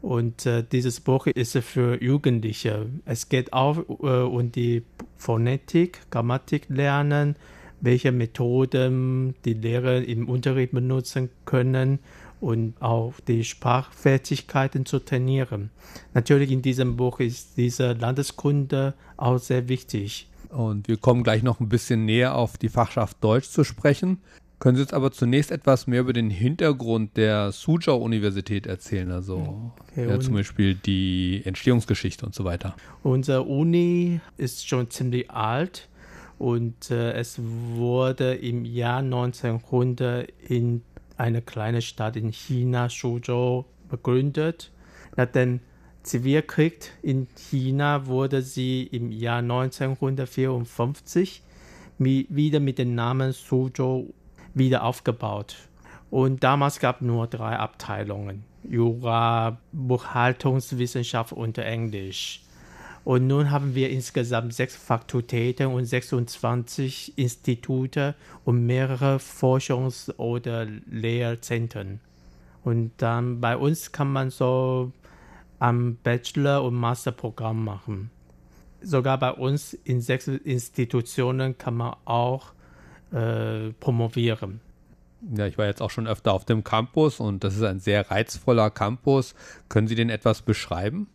Und 0.00 0.46
äh, 0.46 0.64
dieses 0.70 1.00
Buch 1.00 1.26
ist 1.26 1.58
für 1.58 2.02
Jugendliche. 2.02 2.86
Es 3.04 3.28
geht 3.28 3.52
auch 3.52 3.78
äh, 3.78 4.22
um 4.22 4.52
die 4.52 4.84
Phonetik, 5.16 6.00
Grammatik 6.10 6.66
lernen, 6.68 7.36
welche 7.80 8.12
Methoden 8.12 9.34
die 9.44 9.54
Lehrer 9.54 10.02
im 10.02 10.28
Unterricht 10.28 10.72
benutzen 10.72 11.30
können 11.44 11.98
und 12.40 12.80
auch 12.80 13.14
die 13.26 13.44
Sprachfertigkeiten 13.44 14.86
zu 14.86 15.00
trainieren. 15.00 15.70
Natürlich 16.14 16.50
in 16.50 16.62
diesem 16.62 16.96
Buch 16.96 17.20
ist 17.20 17.56
diese 17.56 17.92
Landeskunde 17.92 18.94
auch 19.16 19.38
sehr 19.38 19.68
wichtig. 19.68 20.28
Und 20.50 20.88
wir 20.88 20.96
kommen 20.96 21.24
gleich 21.24 21.42
noch 21.42 21.60
ein 21.60 21.68
bisschen 21.68 22.04
näher 22.04 22.34
auf 22.34 22.56
die 22.56 22.68
Fachschaft 22.68 23.18
Deutsch 23.22 23.48
zu 23.50 23.64
sprechen. 23.64 24.18
Können 24.58 24.76
Sie 24.76 24.82
jetzt 24.82 24.94
aber 24.94 25.12
zunächst 25.12 25.52
etwas 25.52 25.86
mehr 25.86 26.00
über 26.00 26.12
den 26.12 26.30
Hintergrund 26.30 27.16
der 27.16 27.52
Suzhou-Universität 27.52 28.66
erzählen, 28.66 29.12
also 29.12 29.70
okay, 29.88 30.08
ja, 30.08 30.18
zum 30.18 30.34
Beispiel 30.34 30.74
die 30.74 31.42
Entstehungsgeschichte 31.44 32.26
und 32.26 32.34
so 32.34 32.42
weiter? 32.44 32.74
Unsere 33.04 33.42
Uni 33.42 34.20
ist 34.36 34.68
schon 34.68 34.90
ziemlich 34.90 35.30
alt 35.30 35.88
und 36.38 36.90
äh, 36.90 37.12
es 37.12 37.38
wurde 37.40 38.34
im 38.34 38.64
Jahr 38.64 38.98
1900 38.98 40.28
in 40.48 40.82
eine 41.16 41.40
kleine 41.42 41.82
Stadt 41.82 42.16
in 42.16 42.32
China, 42.32 42.88
Suzhou, 42.88 43.66
begründet. 43.88 44.70
Nach 45.16 45.26
dem 45.26 45.60
Zivilkrieg 46.02 46.92
in 47.02 47.26
China 47.36 48.06
wurde 48.06 48.42
sie 48.42 48.84
im 48.84 49.10
Jahr 49.10 49.38
1954 49.38 51.42
wieder 51.98 52.60
mit 52.60 52.78
dem 52.78 52.94
Namen 52.94 53.32
Suzhou 53.32 54.14
wieder 54.54 54.84
aufgebaut. 54.84 55.56
Und 56.10 56.44
damals 56.44 56.78
gab 56.78 57.00
es 57.00 57.06
nur 57.06 57.26
drei 57.26 57.56
Abteilungen: 57.56 58.44
Jura, 58.62 59.58
Buchhaltungswissenschaft 59.72 61.32
und 61.32 61.58
Englisch. 61.58 62.42
Und 63.04 63.26
nun 63.26 63.50
haben 63.50 63.74
wir 63.74 63.90
insgesamt 63.90 64.54
sechs 64.54 64.76
Fakultäten 64.76 65.68
und 65.68 65.84
26 65.84 67.16
Institute 67.16 68.14
und 68.44 68.66
mehrere 68.66 69.16
Forschungs- 69.16 70.14
oder 70.18 70.66
Lehrzentren. 70.66 72.00
Und 72.64 72.92
dann 72.98 73.40
bei 73.40 73.56
uns 73.56 73.92
kann 73.92 74.12
man 74.12 74.30
so 74.30 74.92
am 75.58 75.96
Bachelor- 76.02 76.62
und 76.64 76.74
Masterprogramm 76.74 77.64
machen. 77.64 78.10
Sogar 78.80 79.18
bei 79.18 79.32
uns 79.32 79.72
in 79.72 80.00
sechs 80.00 80.28
Institutionen 80.28 81.58
kann 81.58 81.76
man 81.76 81.96
auch 82.04 82.52
äh, 83.10 83.70
promovieren. 83.80 84.60
Ja, 85.34 85.46
ich 85.46 85.58
war 85.58 85.66
jetzt 85.66 85.82
auch 85.82 85.90
schon 85.90 86.06
öfter 86.06 86.32
auf 86.32 86.44
dem 86.44 86.62
Campus 86.62 87.18
und 87.18 87.42
das 87.42 87.56
ist 87.56 87.62
ein 87.62 87.80
sehr 87.80 88.08
reizvoller 88.10 88.70
Campus. 88.70 89.34
Können 89.68 89.88
Sie 89.88 89.96
den 89.96 90.10
etwas 90.10 90.42
beschreiben? 90.42 91.08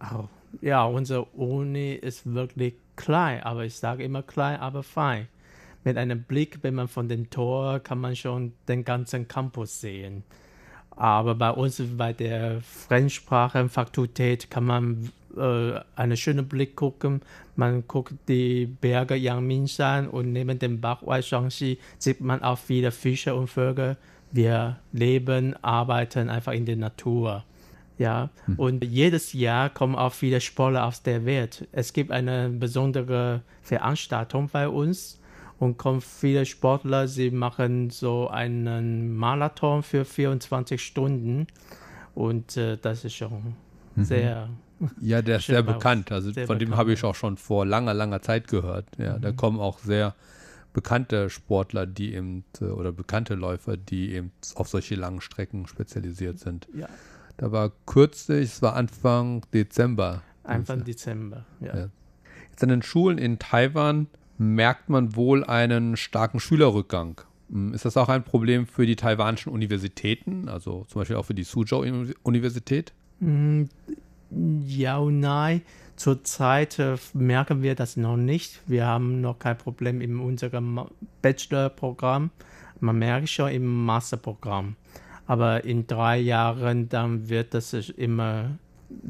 Oh, 0.00 0.28
ja, 0.60 0.84
unsere 0.84 1.24
Uni 1.24 1.94
ist 1.94 2.32
wirklich 2.32 2.74
klein, 2.96 3.42
aber 3.42 3.64
ich 3.64 3.76
sage 3.76 4.04
immer 4.04 4.22
klein, 4.22 4.60
aber 4.60 4.82
fein. 4.82 5.28
Mit 5.84 5.96
einem 5.96 6.22
Blick, 6.22 6.58
wenn 6.62 6.74
man 6.74 6.88
von 6.88 7.08
dem 7.08 7.30
Tor, 7.30 7.80
kann 7.80 8.00
man 8.00 8.16
schon 8.16 8.52
den 8.68 8.84
ganzen 8.84 9.28
Campus 9.28 9.80
sehen. 9.80 10.24
Aber 10.90 11.34
bei 11.34 11.50
uns, 11.50 11.80
bei 11.96 12.12
der 12.12 12.60
Fremdsprachenfakultät, 12.62 14.50
kann 14.50 14.64
man 14.64 15.12
äh, 15.36 15.78
einen 15.94 16.16
schönen 16.16 16.48
Blick 16.48 16.74
gucken. 16.74 17.20
Man 17.54 17.86
guckt 17.86 18.14
die 18.28 18.66
Berge 18.66 19.14
Yangmingshan 19.14 20.08
und 20.08 20.32
neben 20.32 20.58
dem 20.58 20.80
Bach 20.80 21.02
Waishangxi 21.06 21.78
sieht 21.98 22.20
man 22.20 22.42
auch 22.42 22.58
viele 22.58 22.90
Fische 22.90 23.34
und 23.34 23.48
Vögel. 23.48 23.96
Wir 24.32 24.78
leben, 24.92 25.54
arbeiten 25.62 26.30
einfach 26.30 26.52
in 26.52 26.66
der 26.66 26.76
Natur. 26.76 27.44
Ja, 27.98 28.28
und 28.58 28.84
jedes 28.84 29.32
Jahr 29.32 29.70
kommen 29.70 29.94
auch 29.94 30.12
viele 30.12 30.40
Sportler 30.40 30.84
aus 30.84 31.02
der 31.02 31.24
Welt. 31.24 31.66
Es 31.72 31.92
gibt 31.92 32.10
eine 32.10 32.50
besondere 32.50 33.42
Veranstaltung 33.62 34.50
bei 34.52 34.68
uns 34.68 35.18
und 35.58 35.78
kommen 35.78 36.02
viele 36.02 36.44
Sportler. 36.44 37.08
Sie 37.08 37.30
machen 37.30 37.88
so 37.90 38.28
einen 38.28 39.16
Marathon 39.16 39.82
für 39.82 40.04
24 40.04 40.82
Stunden 40.82 41.46
und 42.14 42.56
äh, 42.56 42.76
das 42.76 43.04
ist 43.04 43.14
schon 43.14 43.54
sehr. 43.96 44.50
Ja, 45.00 45.22
der 45.22 45.38
ist 45.38 45.46
sehr 45.46 45.62
bekannt. 45.62 46.12
Also 46.12 46.32
Sehr 46.32 46.46
von 46.46 46.58
dem 46.58 46.76
habe 46.76 46.92
ich 46.92 47.02
auch 47.02 47.14
schon 47.14 47.38
vor 47.38 47.64
langer, 47.64 47.94
langer 47.94 48.20
Zeit 48.20 48.46
gehört. 48.48 48.84
Ja, 48.98 49.18
da 49.18 49.32
kommen 49.32 49.58
auch 49.58 49.78
sehr 49.78 50.14
bekannte 50.74 51.30
Sportler, 51.30 51.86
die 51.86 52.14
eben 52.14 52.44
äh, 52.60 52.64
oder 52.66 52.92
bekannte 52.92 53.34
Läufer, 53.34 53.78
die 53.78 54.12
eben 54.12 54.32
auf 54.54 54.68
solche 54.68 54.94
langen 54.94 55.22
Strecken 55.22 55.66
spezialisiert 55.66 56.38
sind. 56.38 56.68
Ja, 56.74 56.88
Da 57.36 57.52
war 57.52 57.72
kürzlich, 57.86 58.44
es 58.50 58.62
war 58.62 58.74
Anfang 58.74 59.42
Dezember. 59.52 60.22
Anfang 60.44 60.84
Dezember. 60.84 61.44
Ja. 61.60 61.76
Ja. 61.76 61.88
Jetzt 62.50 62.62
an 62.62 62.70
den 62.70 62.82
Schulen 62.82 63.18
in 63.18 63.38
Taiwan 63.38 64.06
merkt 64.38 64.88
man 64.88 65.16
wohl 65.16 65.44
einen 65.44 65.96
starken 65.96 66.40
Schülerrückgang. 66.40 67.20
Hm, 67.50 67.74
Ist 67.74 67.84
das 67.84 67.96
auch 67.96 68.08
ein 68.08 68.24
Problem 68.24 68.66
für 68.66 68.86
die 68.86 68.96
taiwanischen 68.96 69.52
Universitäten, 69.52 70.48
also 70.48 70.84
zum 70.88 71.00
Beispiel 71.00 71.16
auch 71.16 71.24
für 71.24 71.34
die 71.34 71.44
Suzhou-Universität? 71.44 72.92
Mm, 73.20 73.64
Ja 74.66 74.98
und 74.98 75.20
nein. 75.20 75.62
Zurzeit 75.96 76.78
äh, 76.78 76.96
merken 77.14 77.62
wir 77.62 77.74
das 77.74 77.96
noch 77.96 78.16
nicht. 78.16 78.60
Wir 78.66 78.86
haben 78.86 79.20
noch 79.20 79.38
kein 79.38 79.56
Problem 79.56 80.00
in 80.00 80.18
unserem 80.20 80.80
Bachelor-Programm. 81.22 82.30
Man 82.80 82.98
merkt 82.98 83.30
schon 83.30 83.50
im 83.50 83.84
Masterprogramm. 83.86 84.76
Aber 85.26 85.64
in 85.64 85.86
drei 85.86 86.18
Jahren, 86.18 86.88
dann 86.88 87.28
wird 87.28 87.54
das 87.54 87.72
immer, 87.72 88.58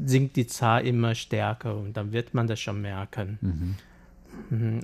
sinkt 0.05 0.35
die 0.35 0.47
Zahl 0.47 0.85
immer 0.85 1.15
stärker 1.15 1.75
und 1.75 1.95
dann 1.95 2.11
wird 2.11 2.33
man 2.33 2.47
das 2.47 2.59
schon 2.59 2.81
merken. 2.81 3.37
Mhm. 4.49 4.81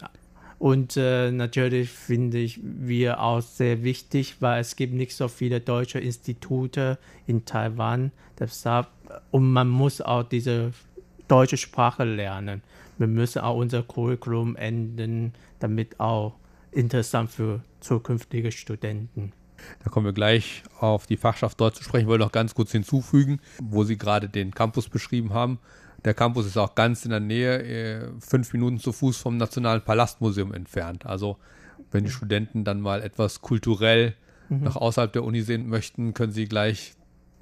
Und 0.59 0.95
äh, 0.95 1.31
natürlich 1.31 1.89
finde 1.89 2.37
ich 2.37 2.59
wir 2.63 3.19
auch 3.19 3.41
sehr 3.41 3.83
wichtig, 3.83 4.37
weil 4.39 4.61
es 4.61 4.75
gibt 4.75 4.93
nicht 4.93 5.15
so 5.15 5.27
viele 5.27 5.59
deutsche 5.59 5.99
Institute 5.99 6.97
in 7.27 7.43
Taiwan. 7.43 8.11
Deshalb, 8.39 8.87
und 9.31 9.51
man 9.51 9.67
muss 9.67 9.99
auch 9.99 10.23
diese 10.23 10.71
deutsche 11.27 11.57
Sprache 11.57 12.05
lernen. 12.05 12.61
Wir 12.97 13.07
müssen 13.07 13.39
auch 13.39 13.57
unser 13.57 13.83
Curriculum 13.83 14.55
ändern, 14.55 15.33
damit 15.59 15.99
auch 15.99 16.35
interessant 16.71 17.31
für 17.31 17.61
zukünftige 17.79 18.51
Studenten. 18.51 19.33
Da 19.83 19.89
kommen 19.89 20.05
wir 20.05 20.13
gleich 20.13 20.63
auf 20.79 21.05
die 21.05 21.17
Fachschaft 21.17 21.59
Deutsch 21.59 21.77
zu 21.77 21.83
sprechen. 21.83 22.03
Ich 22.03 22.09
wollte 22.09 22.23
noch 22.23 22.31
ganz 22.31 22.55
kurz 22.55 22.71
hinzufügen, 22.71 23.39
wo 23.61 23.83
Sie 23.83 23.97
gerade 23.97 24.29
den 24.29 24.51
Campus 24.51 24.89
beschrieben 24.89 25.33
haben. 25.33 25.59
Der 26.05 26.13
Campus 26.13 26.45
ist 26.45 26.57
auch 26.57 26.75
ganz 26.75 27.05
in 27.05 27.11
der 27.11 27.19
Nähe, 27.19 27.63
äh, 27.63 28.09
fünf 28.19 28.53
Minuten 28.53 28.79
zu 28.79 28.91
Fuß 28.91 29.17
vom 29.17 29.37
Nationalen 29.37 29.81
Palastmuseum 29.81 30.53
entfernt. 30.53 31.05
Also 31.05 31.37
wenn 31.91 32.03
die 32.03 32.11
Studenten 32.11 32.63
dann 32.63 32.81
mal 32.81 33.01
etwas 33.01 33.41
kulturell 33.41 34.15
nach 34.49 34.75
außerhalb 34.75 35.11
der 35.11 35.23
Uni 35.23 35.41
sehen 35.41 35.69
möchten, 35.69 36.13
können 36.13 36.31
sie 36.31 36.45
gleich 36.45 36.93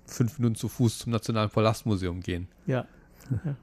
fünf 0.06 0.38
Minuten 0.40 0.56
zu 0.56 0.68
Fuß 0.68 1.00
zum 1.00 1.12
Nationalen 1.12 1.50
Palastmuseum 1.50 2.22
gehen. 2.22 2.48
Ja. 2.68 2.86
ja. 3.46 3.56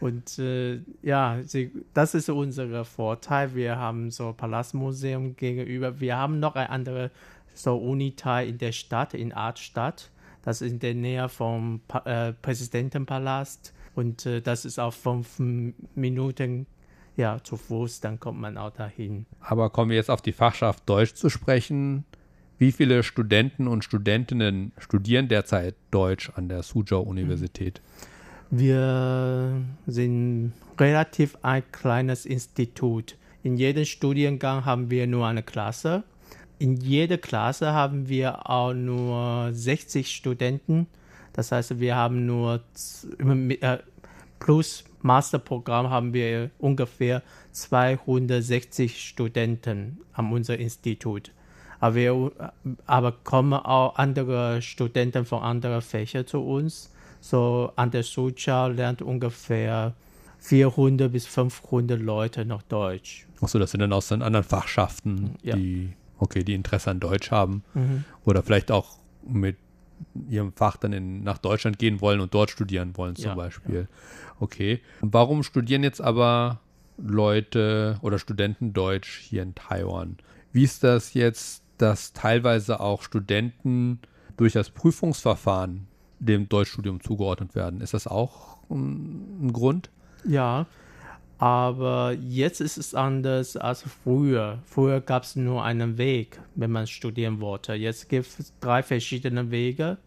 Und 0.00 0.38
äh, 0.40 0.80
ja, 1.02 1.38
sie, 1.44 1.70
das 1.94 2.14
ist 2.14 2.28
unser 2.28 2.84
Vorteil. 2.84 3.54
Wir 3.54 3.76
haben 3.76 4.10
so 4.10 4.32
Palastmuseum 4.32 5.36
gegenüber. 5.36 6.00
Wir 6.00 6.16
haben 6.16 6.40
noch 6.40 6.56
ein 6.56 6.66
anderes 6.66 7.10
so 7.54 7.76
Uniteil 7.76 8.48
in 8.48 8.58
der 8.58 8.72
Stadt, 8.72 9.14
in 9.14 9.32
Artstadt. 9.32 10.10
Das 10.42 10.60
ist 10.60 10.72
in 10.72 10.78
der 10.78 10.94
Nähe 10.94 11.28
vom 11.28 11.80
äh, 12.04 12.32
Präsidentenpalast. 12.32 13.72
Und 13.94 14.26
äh, 14.26 14.40
das 14.40 14.64
ist 14.64 14.78
auch 14.78 14.92
fünf 14.92 15.38
Minuten 15.94 16.66
ja, 17.16 17.38
zu 17.42 17.56
Fuß, 17.56 18.00
dann 18.00 18.18
kommt 18.18 18.40
man 18.40 18.56
auch 18.56 18.70
dahin. 18.70 19.26
Aber 19.40 19.70
kommen 19.70 19.90
wir 19.90 19.96
jetzt 19.96 20.10
auf 20.10 20.22
die 20.22 20.32
Fachschaft 20.32 20.88
Deutsch 20.88 21.14
zu 21.14 21.28
sprechen. 21.28 22.04
Wie 22.58 22.72
viele 22.72 23.02
Studenten 23.02 23.66
und 23.66 23.84
Studentinnen 23.84 24.72
studieren 24.78 25.28
derzeit 25.28 25.74
Deutsch 25.90 26.30
an 26.34 26.48
der 26.48 26.62
Suzhou-Universität? 26.62 27.80
Wir 28.50 29.62
sind 29.86 30.52
relativ 30.78 31.36
ein 31.42 31.64
kleines 31.72 32.24
Institut. 32.24 33.16
In 33.42 33.56
jedem 33.56 33.84
Studiengang 33.84 34.64
haben 34.64 34.90
wir 34.90 35.06
nur 35.06 35.26
eine 35.26 35.42
Klasse. 35.42 36.04
In 36.62 36.76
jeder 36.76 37.18
Klasse 37.18 37.72
haben 37.72 38.08
wir 38.08 38.48
auch 38.48 38.72
nur 38.72 39.48
60 39.52 40.08
Studenten. 40.08 40.86
Das 41.32 41.50
heißt, 41.50 41.80
wir 41.80 41.96
haben 41.96 42.24
nur 42.24 42.60
äh, 43.18 43.78
plus 44.38 44.84
Masterprogramm 45.00 45.90
haben 45.90 46.12
wir 46.14 46.50
ungefähr 46.60 47.24
260 47.50 49.02
Studenten 49.08 49.98
an 50.12 50.32
unserem 50.32 50.60
Institut. 50.60 51.32
Aber, 51.80 51.96
wir, 51.96 52.30
aber 52.86 53.10
kommen 53.10 53.54
auch 53.54 53.96
andere 53.96 54.62
Studenten 54.62 55.24
von 55.24 55.42
anderen 55.42 55.82
Fächern 55.82 56.28
zu 56.28 56.42
uns. 56.46 56.92
So 57.20 57.72
an 57.74 57.90
der 57.90 58.04
Suzhou 58.04 58.68
lernt 58.68 59.02
ungefähr 59.02 59.94
400 60.38 61.10
bis 61.10 61.26
500 61.26 62.00
Leute 62.00 62.44
noch 62.44 62.62
Deutsch. 62.62 63.26
Achso, 63.40 63.58
das 63.58 63.72
sind 63.72 63.80
dann 63.80 63.92
aus 63.92 64.06
den 64.06 64.22
anderen 64.22 64.44
Fachschaften, 64.44 65.34
Ja. 65.42 65.56
die, 65.56 65.92
okay, 66.22 66.44
die 66.44 66.54
Interesse 66.54 66.90
an 66.90 67.00
Deutsch 67.00 67.30
haben. 67.30 67.64
Oder 68.24 68.42
vielleicht 68.42 68.70
auch 68.70 68.98
mit 69.26 69.56
ihrem 70.28 70.52
Fach 70.52 70.76
dann 70.76 70.92
in, 70.92 71.22
nach 71.22 71.38
Deutschland 71.38 71.78
gehen 71.78 72.00
wollen 72.00 72.20
und 72.20 72.32
dort 72.34 72.50
studieren 72.50 72.96
wollen, 72.96 73.16
zum 73.16 73.30
Ja, 73.30 73.34
Beispiel. 73.34 73.88
Okay. 74.40 74.80
Und 75.00 75.12
warum 75.12 75.42
studieren 75.42 75.82
jetzt 75.82 76.00
aber 76.00 76.60
Leute 76.96 77.98
oder 78.02 78.18
Studenten 78.18 78.72
Deutsch 78.72 79.18
hier 79.18 79.42
in 79.42 79.54
Taiwan? 79.54 80.16
Wie 80.52 80.64
ist 80.64 80.84
das 80.84 81.14
jetzt, 81.14 81.62
dass 81.78 82.12
teilweise 82.12 82.80
auch 82.80 83.02
Studenten 83.02 84.00
durch 84.36 84.52
das 84.52 84.70
Prüfungsverfahren 84.70 85.86
dem 86.18 86.48
Deutschstudium 86.48 87.00
zugeordnet 87.00 87.54
werden? 87.54 87.80
Ist 87.80 87.94
das 87.94 88.06
auch 88.06 88.58
ein, 88.70 89.46
ein 89.46 89.52
Grund? 89.52 89.90
Ja, 90.24 90.66
aber 91.42 92.12
jetzt 92.12 92.60
ist 92.60 92.76
es 92.78 92.94
anders 92.94 93.56
als 93.56 93.82
früher. 93.82 94.60
Früher 94.64 95.00
gab 95.00 95.24
es 95.24 95.34
nur 95.34 95.64
einen 95.64 95.98
Weg, 95.98 96.40
wenn 96.54 96.70
man 96.70 96.86
studieren 96.86 97.40
wollte. 97.40 97.74
Jetzt 97.74 98.08
gibt 98.08 98.28
es 98.38 98.52
drei 98.60 98.84
verschiedene 98.84 99.50
Wege. 99.50 99.98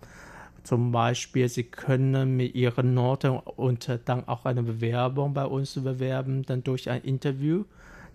Zum 0.63 0.93
Beispiel, 0.93 1.50
Sie 1.50 1.65
können 1.65 2.38
mit 2.38 2.56
Ihren 2.56 2.93
Noten 2.93 3.32
und 3.32 4.00
dann 4.06 4.26
auch 4.30 4.45
eine 4.45 4.63
Bewerbung 4.63 5.34
bei 5.34 5.45
uns 5.45 5.74
bewerben, 5.74 6.43
dann 6.43 6.63
durch 6.63 6.89
ein 6.89 7.02
Interview. 7.02 7.65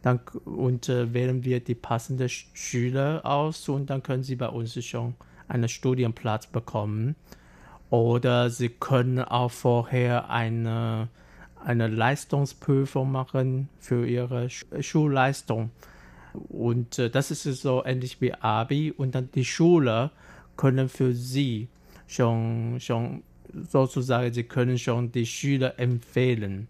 Dann, 0.01 0.21
und 0.47 0.89
äh, 0.89 1.13
wählen 1.13 1.45
wir 1.45 1.61
die 1.61 1.75
passenden 1.75 2.29
Sch- 2.29 2.47
Schüler 2.55 3.21
aus 3.25 3.69
und 3.69 3.91
dann 3.91 4.03
können 4.03 4.23
Sie 4.23 4.37
bei 4.37 4.49
uns 4.49 4.83
schon 4.83 5.15
einen 5.47 5.69
Studienplatz 5.69 6.47
bekommen. 6.47 7.17
Oder 7.91 8.49
Sie 8.49 8.71
können 8.71 9.19
auch 9.19 9.51
vorher 9.51 10.31
eine, 10.31 11.09
eine 11.65 11.89
Leistungsprüfung 11.89 13.11
machen 13.11 13.69
für 13.79 14.07
Ihre 14.07 14.47
Sch- 14.47 14.83
Schulleistung. 14.83 15.71
Und 16.49 16.99
äh, 16.99 17.11
das 17.11 17.31
ist 17.31 17.45
so 17.61 17.85
ähnlich 17.85 18.21
wie 18.21 18.35
Abi. 18.35 18.93
Und 18.97 19.15
dann 19.15 19.31
die 19.35 19.45
Schüler 19.45 20.11
können 20.57 20.89
für 20.89 21.13
Sie 21.13 21.69
schon, 22.07 22.79
schon 22.81 23.23
sozusagen, 23.69 24.33
Sie 24.33 24.45
können 24.45 24.79
schon 24.79 25.13
die 25.13 25.27
Schüler 25.27 25.79
empfehlen, 25.79 26.69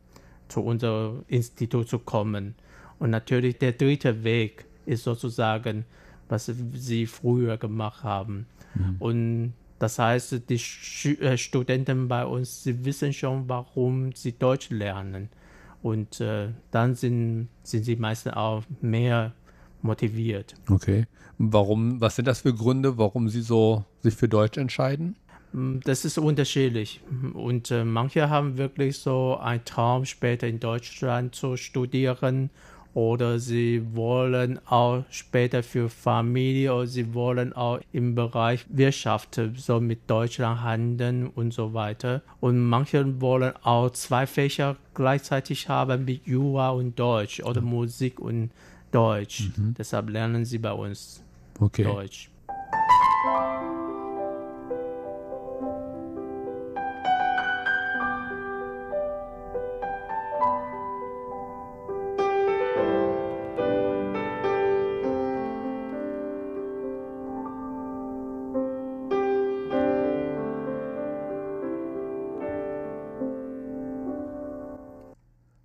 zu 0.49 0.63
unserem 0.63 1.25
Institut 1.29 1.89
zu 1.89 1.99
kommen. 1.99 2.55
Und 2.99 3.11
natürlich 3.11 3.59
der 3.59 3.73
dritte 3.73 4.25
Weg 4.25 4.65
ist 4.87 5.05
sozusagen, 5.05 5.85
was 6.29 6.51
Sie 6.75 7.07
früher 7.07 7.57
gemacht 7.57 8.03
haben. 8.03 8.47
Und 8.99 9.53
das 9.81 9.99
heißt, 9.99 10.43
die 10.49 10.61
äh, 11.21 11.37
Studenten 11.39 12.07
bei 12.07 12.25
uns, 12.25 12.63
sie 12.63 12.85
wissen 12.85 13.13
schon, 13.15 13.49
warum 13.49 14.13
sie 14.13 14.39
Deutsch 14.39 14.69
lernen. 14.69 15.31
Und 15.83 16.21
äh, 16.21 16.49
dann 16.71 16.95
sind, 16.95 17.49
sind 17.63 17.85
sie 17.85 17.97
meistens 17.97 18.35
auch 18.35 18.63
mehr 18.83 19.33
motiviert. 19.81 20.55
Okay. 20.69 21.07
Warum, 21.39 21.99
was 21.99 22.17
sind 22.17 22.29
das 22.29 22.43
für 22.43 22.53
Gründe, 22.53 22.99
warum 22.99 23.31
Sie 23.31 23.41
so 23.41 23.87
sich 24.03 24.15
für 24.15 24.29
Deutsch 24.29 24.59
entscheiden? 24.59 25.17
Mm, 25.55 25.79
Das 25.85 26.05
ist 26.05 26.19
unterschiedlich. 26.19 27.01
Und 27.33 27.71
äh, 27.71 27.83
manche 27.83 28.29
haben 28.29 28.59
wirklich 28.59 28.99
so 28.99 29.39
einen 29.39 29.65
Traum, 29.65 30.05
später 30.05 30.47
in 30.47 30.61
Deutschland 30.61 31.35
zu 31.35 31.57
studieren. 31.57 32.51
Oder 32.95 33.39
sie 33.39 33.83
wollen 33.95 34.59
auch 34.67 35.05
später 35.11 35.63
für 35.63 35.89
Familie 35.89 36.75
oder 36.75 36.87
sie 36.87 37.15
wollen 37.15 37.53
auch 37.53 37.81
im 37.93 38.15
Bereich 38.15 38.67
Wirtschaft 38.69 39.41
so 39.57 39.81
mit 39.81 40.11
Deutschland 40.11 40.63
handeln 40.63 41.29
und 41.29 41.55
so 41.55 41.73
weiter. 41.73 42.23
Und 42.41 42.59
manche 42.59 43.21
wollen 43.21 43.53
auch 43.63 43.91
zwei 43.91 44.27
Fächer 44.27 44.77
gleichzeitig 44.95 45.69
haben 45.69 46.07
wie 46.07 46.21
Jura 46.25 46.71
und 46.71 46.99
Deutsch 46.99 47.41
oder 47.41 47.61
Musik 47.61 48.19
und 48.19 48.51
Deutsch. 48.91 49.51
Deshalb 49.79 50.11
lernen 50.11 50.45
sie 50.45 50.59
bei 50.59 50.73
uns 50.73 51.23
Okay. 51.61 51.85
Deutsch. 51.85 52.31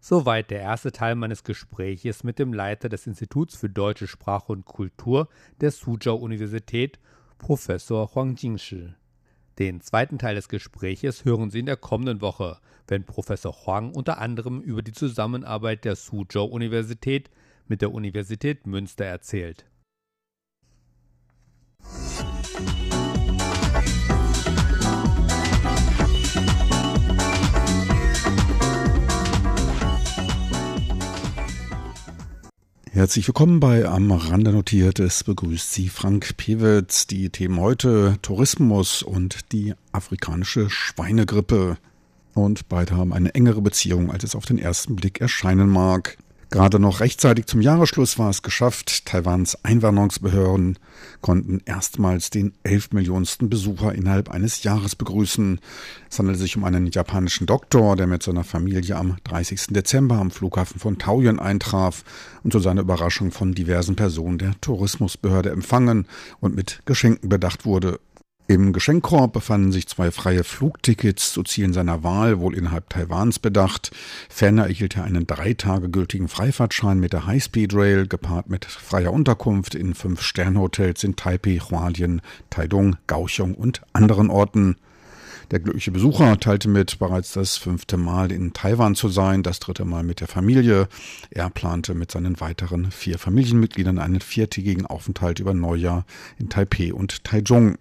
Soweit 0.08 0.52
der 0.52 0.60
erste 0.60 0.92
Teil 0.92 1.16
meines 1.16 1.44
Gespräches 1.44 2.24
mit 2.24 2.38
dem 2.38 2.54
Leiter 2.54 2.90
des 2.90 3.08
Instituts 3.08 3.56
für 3.56 3.72
deutsche 3.72 4.06
Sprache 4.06 4.52
und 4.52 4.64
Kultur 4.64 5.30
der 5.62 5.72
Suzhou 5.72 6.14
Universität, 6.14 7.00
Professor 7.40 8.14
Huang 8.14 8.36
Jingshi. 8.36 8.94
Den 9.58 9.82
zweiten 9.82 10.20
Teil 10.20 10.36
des 10.36 10.48
Gespräches 10.48 11.26
hören 11.26 11.50
Sie 11.50 11.62
in 11.62 11.66
der 11.66 11.78
kommenden 11.78 12.22
Woche, 12.22 12.60
wenn 12.88 13.04
Professor 13.04 13.52
Huang 13.66 13.96
unter 13.96 14.20
anderem 14.20 14.62
über 14.62 14.84
die 14.84 14.92
Zusammenarbeit 14.92 15.86
der 15.86 15.96
Suzhou 15.96 16.44
Universität 16.44 17.32
mit 17.68 17.82
der 17.82 17.92
Universität 17.92 18.68
Münster 18.68 19.06
erzählt. 19.06 19.66
Herzlich 32.96 33.28
willkommen 33.28 33.60
bei 33.60 33.86
Am 33.86 34.10
Rande 34.10 34.54
notiert. 34.54 35.00
Es 35.00 35.26
begrüßt 35.26 35.74
Sie 35.74 35.90
Frank 35.90 36.38
Pewitz. 36.38 37.08
Die 37.08 37.30
Themen 37.30 37.60
heute 37.60 38.16
Tourismus 38.22 39.04
und 39.04 39.52
die 39.52 39.74
afrikanische 39.92 40.70
Schweinegrippe. 40.70 41.76
Und 42.36 42.70
beide 42.70 42.96
haben 42.96 43.12
eine 43.12 43.36
engere 43.36 43.62
Beziehung, 43.62 44.12
als 44.12 44.24
es 44.24 44.34
auf 44.34 44.46
den 44.46 44.58
ersten 44.58 44.96
Blick 44.96 45.20
erscheinen 45.20 45.68
mag. 45.68 46.18
Gerade 46.56 46.80
noch 46.80 47.02
rechtzeitig 47.02 47.48
zum 47.48 47.60
Jahresschluss 47.60 48.18
war 48.18 48.30
es 48.30 48.42
geschafft. 48.42 49.06
Taiwans 49.06 49.58
Einwanderungsbehörden 49.66 50.80
konnten 51.20 51.60
erstmals 51.66 52.30
den 52.30 52.54
11 52.64 52.94
Millionensten 52.94 53.50
Besucher 53.50 53.94
innerhalb 53.94 54.32
eines 54.32 54.64
Jahres 54.64 54.96
begrüßen. 54.96 55.60
Es 56.10 56.18
handelt 56.18 56.40
sich 56.40 56.56
um 56.56 56.64
einen 56.64 56.88
japanischen 56.88 57.46
Doktor, 57.46 57.98
der 57.98 58.08
mit 58.08 58.24
seiner 58.24 58.46
Familie 58.46 58.96
am 58.96 59.18
30. 59.26 59.68
Dezember 59.72 60.16
am 60.16 60.32
Flughafen 60.32 60.80
von 60.80 60.98
Taoyuan 60.98 61.42
eintraf 61.42 62.06
und 62.46 62.54
zu 62.54 62.60
seiner 62.60 62.84
Überraschung 62.84 63.32
von 63.32 63.54
diversen 63.54 63.98
Personen 63.98 64.38
der 64.38 64.54
Tourismusbehörde 64.62 65.50
empfangen 65.50 66.08
und 66.40 66.56
mit 66.56 66.84
Geschenken 66.86 67.28
bedacht 67.28 67.66
wurde. 67.66 68.00
Im 68.48 68.74
Geschenkkorb 68.74 69.34
befanden 69.34 69.72
sich 69.72 69.88
zwei 69.88 70.12
freie 70.12 70.44
Flugtickets 70.44 71.34
zu 71.34 71.42
Zielen 71.42 71.74
seiner 71.74 72.04
Wahl, 72.04 72.40
wohl 72.40 72.56
innerhalb 72.56 72.92
Taiwans 72.92 73.40
bedacht. 73.40 73.90
Ferner 74.30 74.68
erhielt 74.68 74.96
er 74.96 75.04
einen 75.04 75.26
drei 75.26 75.56
Tage 75.56 75.90
gültigen 75.90 76.28
Freifahrtschein 76.28 77.00
mit 77.00 77.14
der 77.14 77.26
High-Speed 77.26 77.74
Rail, 77.74 78.06
gepaart 78.06 78.48
mit 78.48 78.66
freier 78.66 79.14
Unterkunft 79.14 79.74
in 79.74 79.96
fünf 79.96 80.22
Sternhotels 80.22 81.04
in 81.04 81.16
Taipei, 81.16 81.58
Hualien, 81.58 82.22
Taidong, 82.52 82.98
Kaohsiung 83.08 83.56
und 83.56 83.82
anderen 83.94 84.30
Orten. 84.30 84.76
Der 85.50 85.60
glückliche 85.60 85.92
Besucher 85.92 86.40
teilte 86.40 86.70
mit, 86.70 87.00
bereits 87.00 87.34
das 87.34 87.58
fünfte 87.58 87.98
Mal 87.98 88.32
in 88.32 88.54
Taiwan 88.54 88.94
zu 88.94 89.10
sein, 89.10 89.42
das 89.42 89.60
dritte 89.60 89.86
Mal 89.86 90.04
mit 90.04 90.20
der 90.22 90.28
Familie. 90.28 90.88
Er 91.32 91.50
plante 91.50 91.96
mit 91.96 92.12
seinen 92.12 92.40
weiteren 92.40 92.92
vier 92.92 93.18
Familienmitgliedern 93.18 93.98
einen 93.98 94.22
viertägigen 94.22 94.86
Aufenthalt 94.86 95.40
über 95.40 95.56
Neujahr 95.56 96.06
in 96.38 96.50
Taipei 96.50 96.94
und 96.94 97.24
Taichung. 97.24 97.78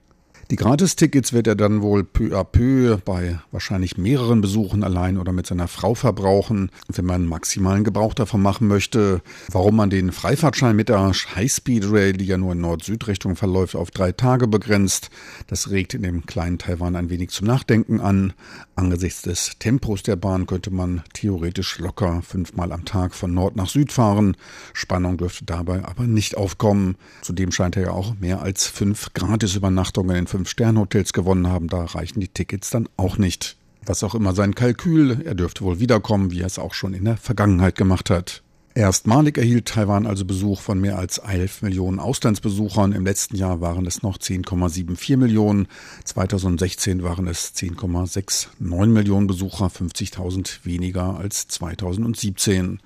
Die 0.51 0.57
Gratistickets 0.57 1.33
wird 1.33 1.47
er 1.47 1.55
dann 1.55 1.81
wohl 1.81 2.05
peu 2.05 2.39
à 2.39 2.45
peu 2.45 2.99
bei 3.03 3.39
wahrscheinlich 3.51 3.97
mehreren 3.97 4.43
Besuchen 4.43 4.85
allein 4.85 5.17
oder 5.17 5.33
mit 5.33 5.47
seiner 5.47 5.69
Frau 5.69 5.95
verbrauchen, 5.95 6.71
wenn 6.89 7.07
man 7.07 7.27
maximalen 7.27 7.83
Gebrauch 7.83 8.13
davon 8.13 8.43
machen 8.43 8.69
möchte. 8.69 9.23
Warum 9.51 9.77
man 9.77 9.89
den 9.89 10.13
Freifahrtschein 10.13 10.77
mit 10.77 10.91
der 10.91 11.01
High-Speed 11.01 11.91
Rail, 11.91 12.13
die 12.13 12.27
ja 12.27 12.37
nur 12.37 12.53
in 12.53 12.61
Nord-Süd-Richtung 12.61 13.37
verläuft, 13.37 13.75
auf 13.75 13.91
drei 13.91 14.13
Tage 14.13 14.47
begrenzt, 14.47 15.09
das 15.47 15.71
regt 15.71 15.95
in 15.95 16.03
dem 16.03 16.27
kleinen 16.27 16.59
Taiwan 16.59 16.95
ein 16.97 17.09
wenig 17.09 17.31
zum 17.31 17.47
Nachdenken 17.47 18.01
an. 18.01 18.35
Angesichts 18.77 19.23
des 19.23 19.53
Tempos 19.59 20.03
der 20.03 20.17
Bahn 20.17 20.47
könnte 20.47 20.71
man 20.71 21.03
theoretisch 21.15 21.79
locker 21.79 22.21
fünfmal 22.23 22.73
am 22.73 22.85
Tag 22.85 23.15
von 23.15 23.33
Nord 23.33 23.57
nach 23.57 23.69
Süd 23.69 23.93
fahren. 23.93 24.37
Spannung 24.75 25.17
dürfte 25.17 25.47
dabei 25.47 25.85
aber 25.85 26.05
nicht 26.05 26.37
aufkommen. 26.37 26.97
Zudem 27.23 27.51
scheint 27.51 27.77
er 27.77 27.85
ja 27.85 27.91
auch 27.93 28.15
mehr 28.21 28.43
als 28.43 28.67
fünf 28.67 29.15
Gratisübernachtungen 29.15 30.17
in 30.17 30.27
Fünf-Sterne-Hotels 30.35 31.13
gewonnen 31.13 31.47
haben, 31.47 31.69
da 31.69 31.85
reichen 31.85 32.19
die 32.19 32.27
Tickets 32.27 32.71
dann 32.71 32.89
auch 32.97 33.19
nicht. 33.19 33.57
Was 33.87 34.03
auch 34.03 34.17
immer 34.17 34.35
sein 34.35 34.57
Kalkül, 34.57 35.23
er 35.25 35.37
dürfte 35.37 35.63
wohl 35.63 35.79
wiederkommen, 35.79 36.33
wie 36.33 36.41
er 36.41 36.47
es 36.47 36.59
auch 36.59 36.75
schon 36.75 36.93
in 36.93 37.05
der 37.05 37.17
Vergangenheit 37.17 37.77
gemacht 37.77 38.11
hat. 38.11 38.43
Erstmalig 38.75 39.39
erhielt 39.39 39.67
Taiwan 39.67 40.05
also 40.05 40.25
Besuch 40.25 40.61
von 40.61 40.81
mehr 40.81 40.99
als 40.99 41.19
11 41.19 41.63
Millionen 41.63 42.01
Auslandsbesuchern. 42.01 42.91
Im 42.91 43.05
letzten 43.05 43.37
Jahr 43.37 43.61
waren 43.61 43.87
es 43.87 44.03
noch 44.03 44.19
10,74 44.19 45.17
Millionen. 45.17 45.69
2016 46.03 47.05
waren 47.05 47.29
es 47.29 47.55
10,69 47.55 48.49
Millionen 48.59 49.29
Besucher, 49.29 49.67
50.000 49.67 50.65
weniger 50.65 51.17
als 51.17 51.47
2017. 51.47 52.81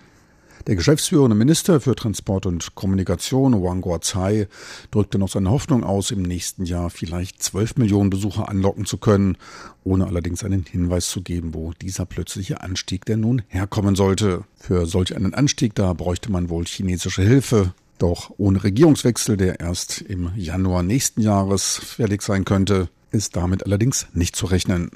Der 0.66 0.76
geschäftsführende 0.76 1.36
Minister 1.36 1.80
für 1.80 1.94
Transport 1.94 2.46
und 2.46 2.74
Kommunikation, 2.74 3.62
Wang 3.62 3.80
Guozai, 3.80 4.48
drückte 4.90 5.18
noch 5.18 5.28
seine 5.28 5.50
Hoffnung 5.50 5.84
aus, 5.84 6.10
im 6.10 6.22
nächsten 6.22 6.64
Jahr 6.64 6.90
vielleicht 6.90 7.42
12 7.42 7.76
Millionen 7.76 8.10
Besucher 8.10 8.48
anlocken 8.48 8.84
zu 8.84 8.98
können, 8.98 9.36
ohne 9.84 10.06
allerdings 10.06 10.44
einen 10.44 10.64
Hinweis 10.64 11.08
zu 11.08 11.22
geben, 11.22 11.54
wo 11.54 11.72
dieser 11.80 12.06
plötzliche 12.06 12.60
Anstieg 12.60 13.04
denn 13.06 13.20
nun 13.20 13.42
herkommen 13.48 13.96
sollte. 13.96 14.44
Für 14.56 14.86
solch 14.86 15.16
einen 15.16 15.34
Anstieg, 15.34 15.74
da 15.74 15.92
bräuchte 15.92 16.30
man 16.30 16.50
wohl 16.50 16.64
chinesische 16.64 17.22
Hilfe. 17.22 17.72
Doch 17.98 18.32
ohne 18.38 18.62
Regierungswechsel, 18.62 19.36
der 19.36 19.60
erst 19.60 20.02
im 20.02 20.30
Januar 20.36 20.82
nächsten 20.82 21.20
Jahres 21.20 21.76
fertig 21.76 22.22
sein 22.22 22.44
könnte, 22.44 22.88
ist 23.10 23.36
damit 23.36 23.64
allerdings 23.64 24.06
nicht 24.12 24.36
zu 24.36 24.46
rechnen. 24.46 24.90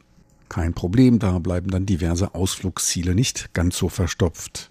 Kein 0.48 0.74
Problem, 0.74 1.18
da 1.18 1.38
bleiben 1.38 1.70
dann 1.70 1.86
diverse 1.86 2.34
Ausflugsziele 2.34 3.14
nicht 3.14 3.54
ganz 3.54 3.78
so 3.78 3.88
verstopft. 3.88 4.70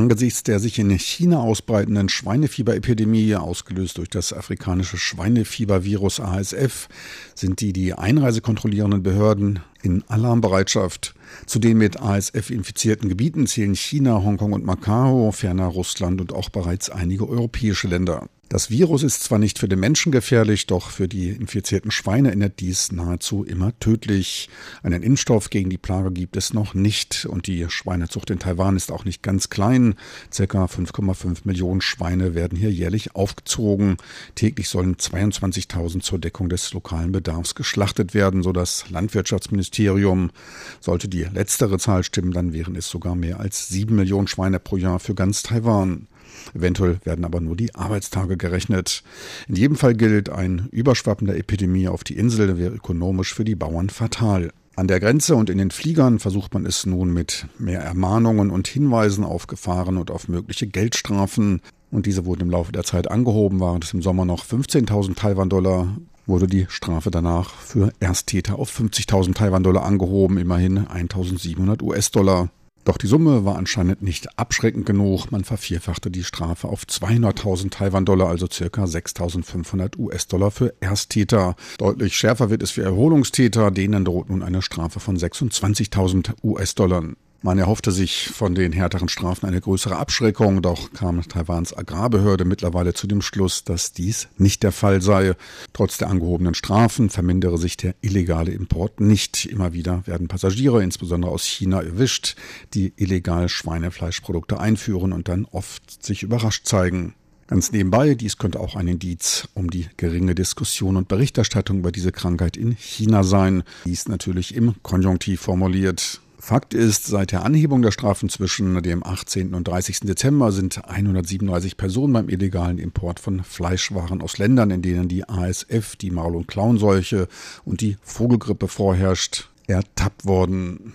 Angesichts 0.00 0.42
der 0.44 0.60
sich 0.60 0.78
in 0.78 0.88
China 0.98 1.40
ausbreitenden 1.40 2.08
Schweinefieberepidemie, 2.08 3.34
ausgelöst 3.34 3.98
durch 3.98 4.08
das 4.08 4.32
afrikanische 4.32 4.96
Schweinefiebervirus 4.96 6.20
ASF, 6.20 6.88
sind 7.34 7.60
die 7.60 7.74
die 7.74 7.92
Einreise 7.92 8.40
kontrollierenden 8.40 9.02
Behörden 9.02 9.60
in 9.82 10.02
Alarmbereitschaft. 10.08 11.14
Zu 11.44 11.58
den 11.58 11.76
mit 11.76 12.00
ASF 12.00 12.48
infizierten 12.48 13.10
Gebieten 13.10 13.46
zählen 13.46 13.74
China, 13.74 14.22
Hongkong 14.24 14.54
und 14.54 14.64
Macau, 14.64 15.32
ferner 15.32 15.66
Russland 15.66 16.22
und 16.22 16.32
auch 16.32 16.48
bereits 16.48 16.88
einige 16.88 17.28
europäische 17.28 17.86
Länder. 17.86 18.26
Das 18.52 18.68
Virus 18.68 19.04
ist 19.04 19.22
zwar 19.22 19.38
nicht 19.38 19.60
für 19.60 19.68
den 19.68 19.78
Menschen 19.78 20.10
gefährlich, 20.10 20.66
doch 20.66 20.90
für 20.90 21.06
die 21.06 21.28
infizierten 21.28 21.92
Schweine 21.92 22.32
endet 22.32 22.58
dies 22.58 22.90
nahezu 22.90 23.44
immer 23.44 23.78
tödlich. 23.78 24.48
Einen 24.82 25.04
Impfstoff 25.04 25.50
gegen 25.50 25.70
die 25.70 25.78
Plage 25.78 26.10
gibt 26.10 26.36
es 26.36 26.52
noch 26.52 26.74
nicht 26.74 27.26
und 27.26 27.46
die 27.46 27.64
Schweinezucht 27.68 28.28
in 28.28 28.40
Taiwan 28.40 28.74
ist 28.74 28.90
auch 28.90 29.04
nicht 29.04 29.22
ganz 29.22 29.50
klein. 29.50 29.94
Circa 30.32 30.64
5,5 30.64 31.42
Millionen 31.44 31.80
Schweine 31.80 32.34
werden 32.34 32.58
hier 32.58 32.72
jährlich 32.72 33.14
aufgezogen. 33.14 33.98
Täglich 34.34 34.68
sollen 34.68 34.96
22.000 34.96 36.00
zur 36.00 36.18
Deckung 36.18 36.48
des 36.48 36.72
lokalen 36.72 37.12
Bedarfs 37.12 37.54
geschlachtet 37.54 38.14
werden, 38.14 38.42
so 38.42 38.50
das 38.50 38.90
Landwirtschaftsministerium. 38.90 40.32
Sollte 40.80 41.06
die 41.06 41.22
letztere 41.22 41.78
Zahl 41.78 42.02
stimmen, 42.02 42.32
dann 42.32 42.52
wären 42.52 42.74
es 42.74 42.88
sogar 42.88 43.14
mehr 43.14 43.38
als 43.38 43.68
7 43.68 43.94
Millionen 43.94 44.26
Schweine 44.26 44.58
pro 44.58 44.76
Jahr 44.76 44.98
für 44.98 45.14
ganz 45.14 45.44
Taiwan. 45.44 46.08
Eventuell 46.54 46.98
werden 47.04 47.24
aber 47.24 47.40
nur 47.40 47.56
die 47.56 47.74
Arbeitstage 47.74 48.36
gerechnet. 48.36 49.02
In 49.48 49.56
jedem 49.56 49.76
Fall 49.76 49.94
gilt, 49.94 50.30
ein 50.30 50.68
Überschwappen 50.70 51.26
der 51.26 51.38
Epidemie 51.38 51.88
auf 51.88 52.04
die 52.04 52.16
Insel 52.16 52.58
wäre 52.58 52.74
ökonomisch 52.74 53.34
für 53.34 53.44
die 53.44 53.54
Bauern 53.54 53.90
fatal. 53.90 54.50
An 54.76 54.86
der 54.86 55.00
Grenze 55.00 55.36
und 55.36 55.50
in 55.50 55.58
den 55.58 55.70
Fliegern 55.70 56.18
versucht 56.18 56.54
man 56.54 56.64
es 56.64 56.86
nun 56.86 57.12
mit 57.12 57.46
mehr 57.58 57.80
Ermahnungen 57.80 58.50
und 58.50 58.66
Hinweisen 58.66 59.24
auf 59.24 59.46
Gefahren 59.46 59.98
und 59.98 60.10
auf 60.10 60.28
mögliche 60.28 60.66
Geldstrafen. 60.66 61.60
Und 61.90 62.06
diese 62.06 62.24
wurden 62.24 62.42
im 62.42 62.50
Laufe 62.50 62.72
der 62.72 62.84
Zeit 62.84 63.10
angehoben, 63.10 63.60
waren 63.60 63.82
es 63.82 63.92
im 63.92 64.00
Sommer 64.00 64.24
noch 64.24 64.44
15.000 64.44 65.16
Taiwan-Dollar, 65.16 65.96
wurde 66.26 66.46
die 66.46 66.66
Strafe 66.68 67.10
danach 67.10 67.50
für 67.50 67.92
Ersttäter 68.00 68.58
auf 68.58 68.70
50.000 68.70 69.34
Taiwan-Dollar 69.34 69.84
angehoben, 69.84 70.38
immerhin 70.38 70.86
1.700 70.86 71.82
US-Dollar. 71.82 72.48
Doch 72.84 72.96
die 72.96 73.06
Summe 73.06 73.44
war 73.44 73.56
anscheinend 73.56 74.02
nicht 74.02 74.38
abschreckend 74.38 74.86
genug. 74.86 75.30
Man 75.30 75.44
vervierfachte 75.44 76.10
die 76.10 76.24
Strafe 76.24 76.68
auf 76.68 76.84
200.000 76.84 77.70
Taiwan-Dollar, 77.70 78.28
also 78.28 78.46
circa 78.50 78.84
6.500 78.84 79.98
US-Dollar 79.98 80.50
für 80.50 80.74
Ersttäter. 80.80 81.56
Deutlich 81.78 82.16
schärfer 82.16 82.48
wird 82.50 82.62
es 82.62 82.70
für 82.70 82.82
Erholungstäter. 82.82 83.70
Denen 83.70 84.04
droht 84.04 84.30
nun 84.30 84.42
eine 84.42 84.62
Strafe 84.62 84.98
von 84.98 85.16
26.000 85.16 86.32
US-Dollar. 86.42 87.04
Man 87.42 87.58
erhoffte 87.58 87.90
sich 87.90 88.28
von 88.28 88.54
den 88.54 88.70
härteren 88.70 89.08
Strafen 89.08 89.46
eine 89.46 89.62
größere 89.62 89.96
Abschreckung, 89.96 90.60
doch 90.60 90.92
kam 90.92 91.26
Taiwans 91.26 91.74
Agrarbehörde 91.74 92.44
mittlerweile 92.44 92.92
zu 92.92 93.06
dem 93.06 93.22
Schluss, 93.22 93.64
dass 93.64 93.94
dies 93.94 94.28
nicht 94.36 94.62
der 94.62 94.72
Fall 94.72 95.00
sei. 95.00 95.32
Trotz 95.72 95.96
der 95.96 96.10
angehobenen 96.10 96.52
Strafen 96.52 97.08
vermindere 97.08 97.56
sich 97.56 97.78
der 97.78 97.94
illegale 98.02 98.50
Import 98.50 99.00
nicht. 99.00 99.46
Immer 99.46 99.72
wieder 99.72 100.06
werden 100.06 100.28
Passagiere, 100.28 100.82
insbesondere 100.82 101.32
aus 101.32 101.44
China, 101.44 101.80
erwischt, 101.80 102.36
die 102.74 102.92
illegal 102.96 103.48
Schweinefleischprodukte 103.48 104.60
einführen 104.60 105.14
und 105.14 105.28
dann 105.28 105.46
oft 105.46 106.04
sich 106.04 106.22
überrascht 106.22 106.66
zeigen. 106.66 107.14
Ganz 107.46 107.72
nebenbei, 107.72 108.16
dies 108.16 108.36
könnte 108.36 108.60
auch 108.60 108.76
ein 108.76 108.86
Indiz 108.86 109.48
um 109.54 109.70
die 109.70 109.88
geringe 109.96 110.34
Diskussion 110.34 110.98
und 110.98 111.08
Berichterstattung 111.08 111.78
über 111.78 111.90
diese 111.90 112.12
Krankheit 112.12 112.58
in 112.58 112.72
China 112.72 113.24
sein. 113.24 113.62
Dies 113.86 114.08
natürlich 114.08 114.54
im 114.54 114.74
Konjunktiv 114.82 115.40
formuliert. 115.40 116.20
Fakt 116.50 116.74
ist, 116.74 117.06
seit 117.06 117.30
der 117.30 117.44
Anhebung 117.44 117.80
der 117.80 117.92
Strafen 117.92 118.28
zwischen 118.28 118.82
dem 118.82 119.06
18. 119.06 119.54
und 119.54 119.68
30. 119.68 120.00
Dezember 120.00 120.50
sind 120.50 120.84
137 120.84 121.76
Personen 121.76 122.12
beim 122.12 122.28
illegalen 122.28 122.78
Import 122.78 123.20
von 123.20 123.44
Fleischwaren 123.44 124.20
aus 124.20 124.36
Ländern, 124.38 124.72
in 124.72 124.82
denen 124.82 125.06
die 125.06 125.28
ASF, 125.28 125.94
die 125.94 126.10
Maul- 126.10 126.34
und 126.34 126.48
Klauenseuche 126.48 127.28
und 127.64 127.82
die 127.82 127.98
Vogelgrippe 128.02 128.66
vorherrscht, 128.66 129.48
ertappt 129.68 130.26
worden. 130.26 130.94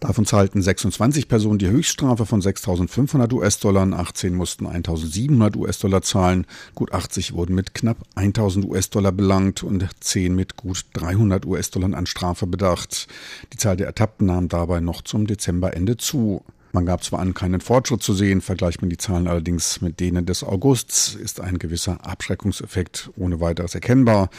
Davon 0.00 0.24
zahlten 0.24 0.62
26 0.62 1.28
Personen 1.28 1.58
die 1.58 1.68
Höchststrafe 1.68 2.24
von 2.24 2.40
6.500 2.40 3.34
US-Dollar, 3.34 3.86
18 3.92 4.34
mussten 4.34 4.66
1.700 4.66 5.56
US-Dollar 5.56 6.00
zahlen, 6.00 6.46
gut 6.74 6.92
80 6.92 7.34
wurden 7.34 7.54
mit 7.54 7.74
knapp 7.74 7.98
1.000 8.16 8.64
US-Dollar 8.64 9.12
belangt 9.12 9.62
und 9.62 9.86
10 10.00 10.34
mit 10.34 10.56
gut 10.56 10.86
300 10.94 11.44
US-Dollar 11.44 11.92
an 11.92 12.06
Strafe 12.06 12.46
bedacht. 12.46 13.08
Die 13.52 13.58
Zahl 13.58 13.76
der 13.76 13.88
Ertappten 13.88 14.26
nahm 14.26 14.48
dabei 14.48 14.80
noch 14.80 15.02
zum 15.02 15.26
Dezemberende 15.26 15.98
zu. 15.98 16.42
Man 16.72 16.86
gab 16.86 17.04
zwar 17.04 17.18
an, 17.18 17.34
keinen 17.34 17.60
Fortschritt 17.60 18.02
zu 18.02 18.14
sehen, 18.14 18.40
vergleicht 18.40 18.80
man 18.80 18.88
die 18.88 18.96
Zahlen 18.96 19.28
allerdings 19.28 19.82
mit 19.82 20.00
denen 20.00 20.24
des 20.24 20.42
Augusts, 20.42 21.14
ist 21.14 21.40
ein 21.40 21.58
gewisser 21.58 22.06
Abschreckungseffekt 22.06 23.10
ohne 23.16 23.40
weiteres 23.40 23.74
erkennbar. 23.74 24.30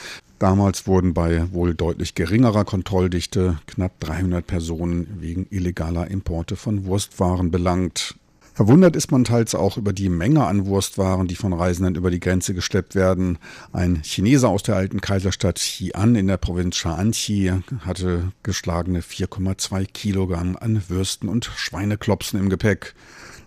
Damals 0.41 0.87
wurden 0.87 1.13
bei 1.13 1.53
wohl 1.53 1.75
deutlich 1.75 2.15
geringerer 2.15 2.65
Kontrolldichte 2.65 3.59
knapp 3.67 3.99
300 3.99 4.47
Personen 4.47 5.17
wegen 5.19 5.45
illegaler 5.51 6.09
Importe 6.09 6.55
von 6.55 6.85
Wurstwaren 6.85 7.51
belangt. 7.51 8.15
Verwundert 8.55 8.95
ist 8.95 9.11
man 9.11 9.23
teils 9.23 9.53
auch 9.53 9.77
über 9.77 9.93
die 9.93 10.09
Menge 10.09 10.47
an 10.47 10.65
Wurstwaren, 10.65 11.27
die 11.27 11.35
von 11.35 11.53
Reisenden 11.53 11.93
über 11.93 12.09
die 12.09 12.19
Grenze 12.19 12.55
geschleppt 12.55 12.95
werden. 12.95 13.37
Ein 13.71 14.01
Chineser 14.01 14.49
aus 14.49 14.63
der 14.63 14.77
alten 14.77 14.99
Kaiserstadt 14.99 15.59
Xi'an 15.59 16.17
in 16.17 16.25
der 16.25 16.37
Provinz 16.37 16.75
Shaanxi 16.75 17.53
hatte 17.81 18.31
geschlagene 18.41 19.01
4,2 19.01 19.85
Kilogramm 19.85 20.57
an 20.59 20.81
Würsten 20.87 21.29
und 21.29 21.51
Schweineklopsen 21.55 22.39
im 22.39 22.49
Gepäck. 22.49 22.95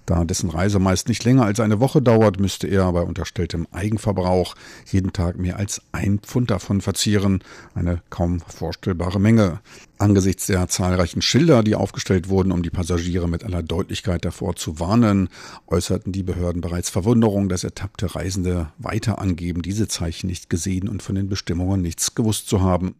Da 0.07 0.25
dessen 0.25 0.51
Reise 0.51 0.79
meist 0.79 1.09
nicht 1.09 1.25
länger 1.25 1.45
als 1.45 1.61
eine 1.61 1.81
Woche 1.81 2.03
dauert, 2.03 2.38
müsste 2.38 2.67
er 2.67 2.93
bei 2.93 3.01
unterstelltem 3.01 3.67
Eigenverbrauch 3.73 4.55
jeden 4.90 5.12
Tag 5.12 5.38
mehr 5.38 5.57
als 5.57 5.81
ein 5.93 6.19
Pfund 6.19 6.51
davon 6.51 6.83
verzieren. 6.83 7.43
Eine 7.75 8.03
kaum 8.11 8.40
vorstellbare 8.40 9.19
Menge. 9.19 9.61
Angesichts 9.97 10.47
der 10.47 10.69
zahlreichen 10.69 11.23
Schilder, 11.23 11.62
die 11.62 11.75
aufgestellt 11.75 12.29
wurden, 12.29 12.53
um 12.53 12.62
die 12.62 12.71
Passagiere 12.71 13.29
mit 13.29 13.45
aller 13.45 13.62
Deutlichkeit 13.62 14.25
davor 14.27 14.57
zu 14.57 14.79
warnen, 14.79 15.29
äußerten 15.69 16.12
die 16.12 16.23
Behörden 16.23 16.61
bereits 16.61 16.90
Verwunderung, 16.90 17.49
dass 17.49 17.64
ertappte 17.64 18.14
Reisende 18.14 18.73
weiter 18.77 19.19
angeben, 19.19 19.62
diese 19.62 19.88
Zeichen 19.88 20.27
nicht 20.27 20.51
gesehen 20.51 20.88
und 20.88 21.03
von 21.03 21.14
den 21.14 21.29
Bestimmungen 21.31 21.81
nichts 21.81 22.14
gewusst 22.14 22.49
zu 22.49 22.61
haben. 22.61 22.97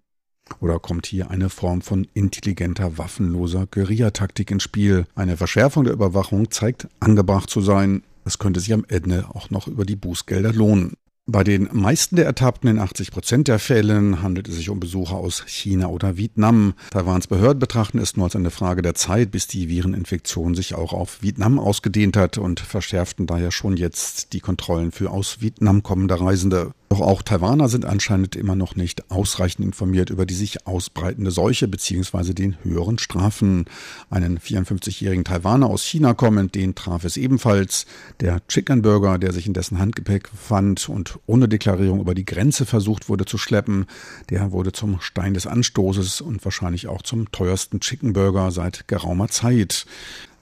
Oder 0.61 0.79
kommt 0.79 1.07
hier 1.07 1.31
eine 1.31 1.49
Form 1.49 1.83
von 1.83 2.07
intelligenter, 2.15 2.99
waffenloser 2.99 3.67
Guerillataktik 3.71 4.51
ins 4.51 4.63
Spiel? 4.63 5.07
Eine 5.15 5.37
Verschärfung 5.37 5.85
der 5.85 5.95
Überwachung 5.95 6.51
zeigt 6.51 6.89
angebracht 7.01 7.51
zu 7.51 7.61
sein. 7.61 8.03
Es 8.25 8.39
könnte 8.39 8.61
sich 8.61 8.73
am 8.73 8.85
Ende 8.89 9.27
auch 9.33 9.51
noch 9.51 9.69
über 9.69 9.85
die 9.85 9.97
Bußgelder 9.97 10.53
lohnen. 10.53 10.95
Bei 11.27 11.43
den 11.43 11.71
meisten 11.73 12.17
der 12.17 12.27
Ertappten 12.27 12.69
in 12.69 12.79
80 12.79 13.11
Prozent 13.11 13.49
der 13.49 13.59
Fällen 13.59 14.21
handelt 14.23 14.47
es 14.47 14.57
sich 14.57 14.69
um 14.69 14.79
Besucher 14.79 15.17
aus 15.17 15.43
China 15.47 15.87
oder 15.87 16.19
Vietnam. 16.19 16.75
Taiwans 16.91 17.29
Behörden 17.29 17.61
betrachten 17.61 17.99
es 17.99 18.15
nur 18.15 18.27
als 18.27 18.37
eine 18.37 18.51
Frage 18.51 18.83
der 18.83 18.95
Zeit, 18.95 19.31
bis 19.31 19.47
die 19.47 19.71
Vireninfektion 19.71 20.55
sich 20.55 20.75
auch 20.75 20.93
auf 20.93 21.23
Vietnam 21.23 21.59
ausgedehnt 21.59 22.19
hat 22.19 22.37
und 22.37 22.61
verschärften 22.61 23.27
daher 23.27 23.53
schon 23.53 23.79
jetzt 23.79 24.35
die 24.35 24.41
Kontrollen 24.41 24.93
für 24.93 25.11
aus 25.11 25.41
Vietnam 25.41 25.83
kommende 25.83 26.21
Reisende. 26.21 26.73
Doch 26.95 27.01
auch 27.01 27.23
Taiwaner 27.23 27.69
sind 27.69 27.87
anscheinend 27.87 28.37
immer 28.37 28.55
noch 28.55 28.77
nicht 28.77 29.11
ausreichend 29.11 29.67
informiert 29.67 30.11
über 30.11 30.27
die 30.27 30.35
sich 30.35 30.65
ausbreitende 30.69 31.33
Seuche 31.33 31.67
bzw. 31.67 32.35
den 32.35 32.57
höheren 32.63 32.99
Strafen. 32.99 33.65
Einen 34.11 34.39
54-jährigen 34.39 35.25
Taiwaner 35.25 35.67
aus 35.67 35.83
China 35.83 36.15
kommend, 36.15 36.55
den 36.55 36.77
traf 36.77 37.03
es 37.03 37.17
ebenfalls. 37.17 37.87
Der 38.21 38.47
Chicken 38.47 38.83
Burger, 38.83 39.19
der 39.19 39.33
sich 39.33 39.49
in 39.49 39.55
dessen 39.55 39.81
Handgepäck 39.81 40.29
fand 40.41 40.89
und 40.89 41.19
ohne 41.27 41.49
Deklarierung 41.49 41.99
über 41.99 42.15
die 42.15 42.25
Grenze 42.25 42.65
versucht 42.65 43.09
wurde 43.09 43.25
zu 43.25 43.39
schleppen, 43.39 43.87
der 44.31 44.53
wurde 44.53 44.71
zum 44.71 45.01
Stein 45.01 45.35
des 45.35 45.49
Anstoßes 45.49 46.21
und 46.21 46.45
wahrscheinlich 46.45 46.87
auch 46.87 47.03
zum 47.03 47.33
teuersten 47.33 47.81
Chicken 47.81 48.13
Burger 48.13 48.53
seit 48.53 48.87
geraumer 48.87 49.27
Zeit. 49.27 49.85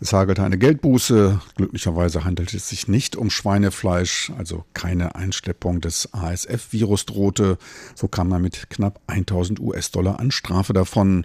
Es 0.02 0.12
hagelte 0.12 0.42
eine 0.42 0.58
Geldbuße. 0.58 1.40
Glücklicherweise 1.54 2.24
handelt 2.24 2.52
es 2.54 2.68
sich 2.68 2.88
nicht 2.88 3.14
um 3.14 3.30
Schweinefleisch, 3.30 4.32
also 4.36 4.64
keine 4.74 5.14
Einschleppung 5.14 5.80
des 5.80 6.12
ASF-Virus 6.12 7.06
drohte. 7.06 7.56
So 7.94 8.08
kam 8.08 8.30
man 8.30 8.42
mit 8.42 8.68
knapp 8.68 9.00
1000 9.06 9.60
US-Dollar 9.60 10.18
an 10.18 10.32
Strafe 10.32 10.72
davon. 10.72 11.24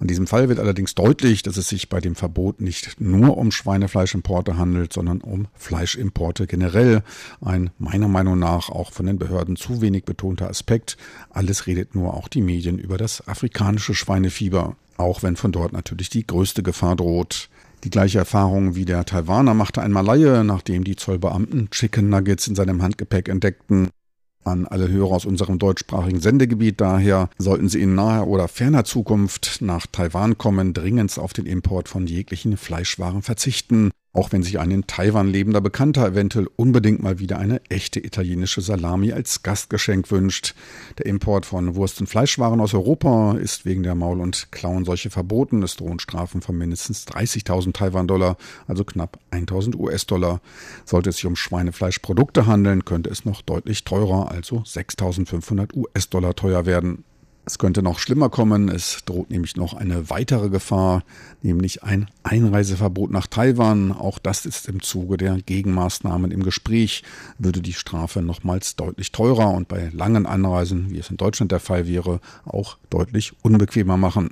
An 0.00 0.08
diesem 0.08 0.26
Fall 0.26 0.48
wird 0.48 0.58
allerdings 0.58 0.96
deutlich, 0.96 1.44
dass 1.44 1.56
es 1.56 1.68
sich 1.68 1.88
bei 1.88 2.00
dem 2.00 2.16
Verbot 2.16 2.60
nicht 2.60 3.00
nur 3.00 3.38
um 3.38 3.52
Schweinefleischimporte 3.52 4.58
handelt, 4.58 4.92
sondern 4.92 5.20
um 5.20 5.46
Fleischimporte 5.54 6.48
generell. 6.48 7.04
Ein 7.40 7.70
meiner 7.78 8.08
Meinung 8.08 8.36
nach 8.36 8.68
auch 8.68 8.90
von 8.90 9.06
den 9.06 9.20
Behörden 9.20 9.54
zu 9.54 9.80
wenig 9.80 10.04
betonter 10.04 10.50
Aspekt. 10.50 10.96
Alles 11.30 11.68
redet 11.68 11.94
nur 11.94 12.14
auch 12.14 12.26
die 12.26 12.42
Medien 12.42 12.80
über 12.80 12.98
das 12.98 13.28
afrikanische 13.28 13.94
Schweinefieber. 13.94 14.74
Auch 14.96 15.22
wenn 15.22 15.36
von 15.36 15.52
dort 15.52 15.72
natürlich 15.72 16.10
die 16.10 16.26
größte 16.26 16.64
Gefahr 16.64 16.96
droht. 16.96 17.48
Die 17.84 17.90
gleiche 17.90 18.18
Erfahrung 18.18 18.74
wie 18.74 18.84
der 18.84 19.04
Taiwaner 19.04 19.54
machte 19.54 19.82
ein 19.82 19.92
Malaye, 19.92 20.42
nachdem 20.42 20.82
die 20.82 20.96
Zollbeamten 20.96 21.70
Chicken 21.70 22.08
Nuggets 22.08 22.48
in 22.48 22.56
seinem 22.56 22.82
Handgepäck 22.82 23.28
entdeckten. 23.28 23.88
An 24.44 24.66
alle 24.66 24.88
Hörer 24.88 25.12
aus 25.12 25.26
unserem 25.26 25.58
deutschsprachigen 25.58 26.20
Sendegebiet 26.20 26.80
daher 26.80 27.28
sollten 27.38 27.68
Sie 27.68 27.80
in 27.80 27.94
naher 27.94 28.26
oder 28.26 28.48
ferner 28.48 28.84
Zukunft 28.84 29.58
nach 29.60 29.86
Taiwan 29.86 30.38
kommen, 30.38 30.74
dringend 30.74 31.16
auf 31.18 31.32
den 31.32 31.46
Import 31.46 31.88
von 31.88 32.06
jeglichen 32.06 32.56
Fleischwaren 32.56 33.22
verzichten. 33.22 33.90
Auch 34.18 34.32
wenn 34.32 34.42
sich 34.42 34.58
ein 34.58 34.72
in 34.72 34.84
Taiwan 34.88 35.28
lebender 35.28 35.60
Bekannter 35.60 36.04
eventuell 36.08 36.48
unbedingt 36.56 37.00
mal 37.00 37.20
wieder 37.20 37.38
eine 37.38 37.60
echte 37.68 38.04
italienische 38.04 38.60
Salami 38.60 39.12
als 39.12 39.44
Gastgeschenk 39.44 40.10
wünscht. 40.10 40.56
Der 40.98 41.06
Import 41.06 41.46
von 41.46 41.76
Wurst- 41.76 42.00
und 42.00 42.08
Fleischwaren 42.08 42.60
aus 42.60 42.74
Europa 42.74 43.36
ist 43.40 43.64
wegen 43.64 43.84
der 43.84 43.94
Maul- 43.94 44.20
und 44.20 44.50
Klauenseuche 44.50 45.10
verboten. 45.10 45.62
Es 45.62 45.76
drohen 45.76 46.00
Strafen 46.00 46.40
von 46.40 46.58
mindestens 46.58 47.06
30.000 47.06 47.74
Taiwan-Dollar, 47.74 48.38
also 48.66 48.82
knapp 48.82 49.20
1.000 49.30 49.76
US-Dollar. 49.76 50.40
Sollte 50.84 51.10
es 51.10 51.16
sich 51.18 51.26
um 51.26 51.36
Schweinefleischprodukte 51.36 52.46
handeln, 52.46 52.84
könnte 52.84 53.10
es 53.10 53.24
noch 53.24 53.40
deutlich 53.40 53.84
teurer, 53.84 54.32
also 54.32 54.64
6.500 54.66 55.76
US-Dollar 55.76 56.34
teuer 56.34 56.66
werden. 56.66 57.04
Es 57.48 57.58
könnte 57.58 57.82
noch 57.82 57.98
schlimmer 57.98 58.28
kommen. 58.28 58.68
Es 58.68 59.06
droht 59.06 59.30
nämlich 59.30 59.56
noch 59.56 59.72
eine 59.72 60.10
weitere 60.10 60.50
Gefahr, 60.50 61.02
nämlich 61.40 61.82
ein 61.82 62.10
Einreiseverbot 62.22 63.10
nach 63.10 63.26
Taiwan. 63.26 63.90
Auch 63.90 64.18
das 64.18 64.44
ist 64.44 64.68
im 64.68 64.82
Zuge 64.82 65.16
der 65.16 65.38
Gegenmaßnahmen 65.40 66.30
im 66.30 66.42
Gespräch, 66.42 67.04
würde 67.38 67.62
die 67.62 67.72
Strafe 67.72 68.20
nochmals 68.20 68.76
deutlich 68.76 69.12
teurer 69.12 69.48
und 69.48 69.66
bei 69.66 69.88
langen 69.94 70.26
Anreisen, 70.26 70.90
wie 70.90 70.98
es 70.98 71.08
in 71.08 71.16
Deutschland 71.16 71.50
der 71.50 71.58
Fall 71.58 71.86
wäre, 71.86 72.20
auch 72.44 72.76
deutlich 72.90 73.32
unbequemer 73.40 73.96
machen. 73.96 74.28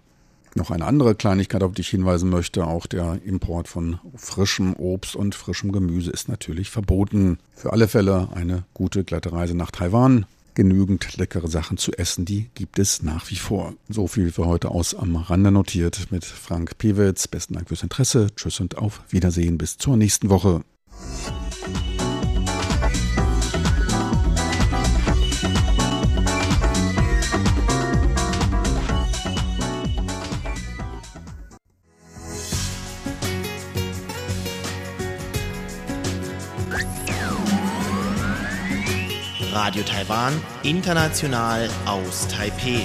Noch 0.54 0.70
eine 0.70 0.84
andere 0.84 1.14
Kleinigkeit, 1.14 1.62
auf 1.62 1.72
die 1.72 1.80
ich 1.80 1.88
hinweisen 1.88 2.28
möchte, 2.28 2.66
auch 2.66 2.86
der 2.86 3.20
Import 3.24 3.66
von 3.66 3.98
frischem 4.14 4.74
Obst 4.74 5.16
und 5.16 5.34
frischem 5.34 5.72
Gemüse 5.72 6.10
ist 6.10 6.28
natürlich 6.28 6.68
verboten. 6.68 7.38
Für 7.54 7.72
alle 7.72 7.88
Fälle 7.88 8.28
eine 8.34 8.64
gute 8.74 9.04
glatte 9.04 9.32
Reise 9.32 9.56
nach 9.56 9.70
Taiwan 9.70 10.26
genügend 10.56 11.16
leckere 11.16 11.46
Sachen 11.46 11.76
zu 11.76 11.92
essen, 11.92 12.24
die 12.24 12.50
gibt 12.54 12.80
es 12.80 13.02
nach 13.02 13.30
wie 13.30 13.36
vor. 13.36 13.74
So 13.88 14.08
viel 14.08 14.32
für 14.32 14.46
heute 14.46 14.72
aus 14.72 14.96
am 14.96 15.14
Rande 15.14 15.52
notiert 15.52 16.10
mit 16.10 16.24
Frank 16.24 16.78
Pewitz. 16.78 17.28
Besten 17.28 17.54
Dank 17.54 17.68
fürs 17.68 17.84
Interesse. 17.84 18.28
Tschüss 18.34 18.58
und 18.58 18.76
auf 18.76 19.02
Wiedersehen 19.10 19.58
bis 19.58 19.78
zur 19.78 19.96
nächsten 19.96 20.28
Woche. 20.28 20.64
Radio 39.58 39.82
Taiwan, 39.84 40.34
international 40.64 41.66
aus 41.86 42.28
Taipeh. 42.28 42.84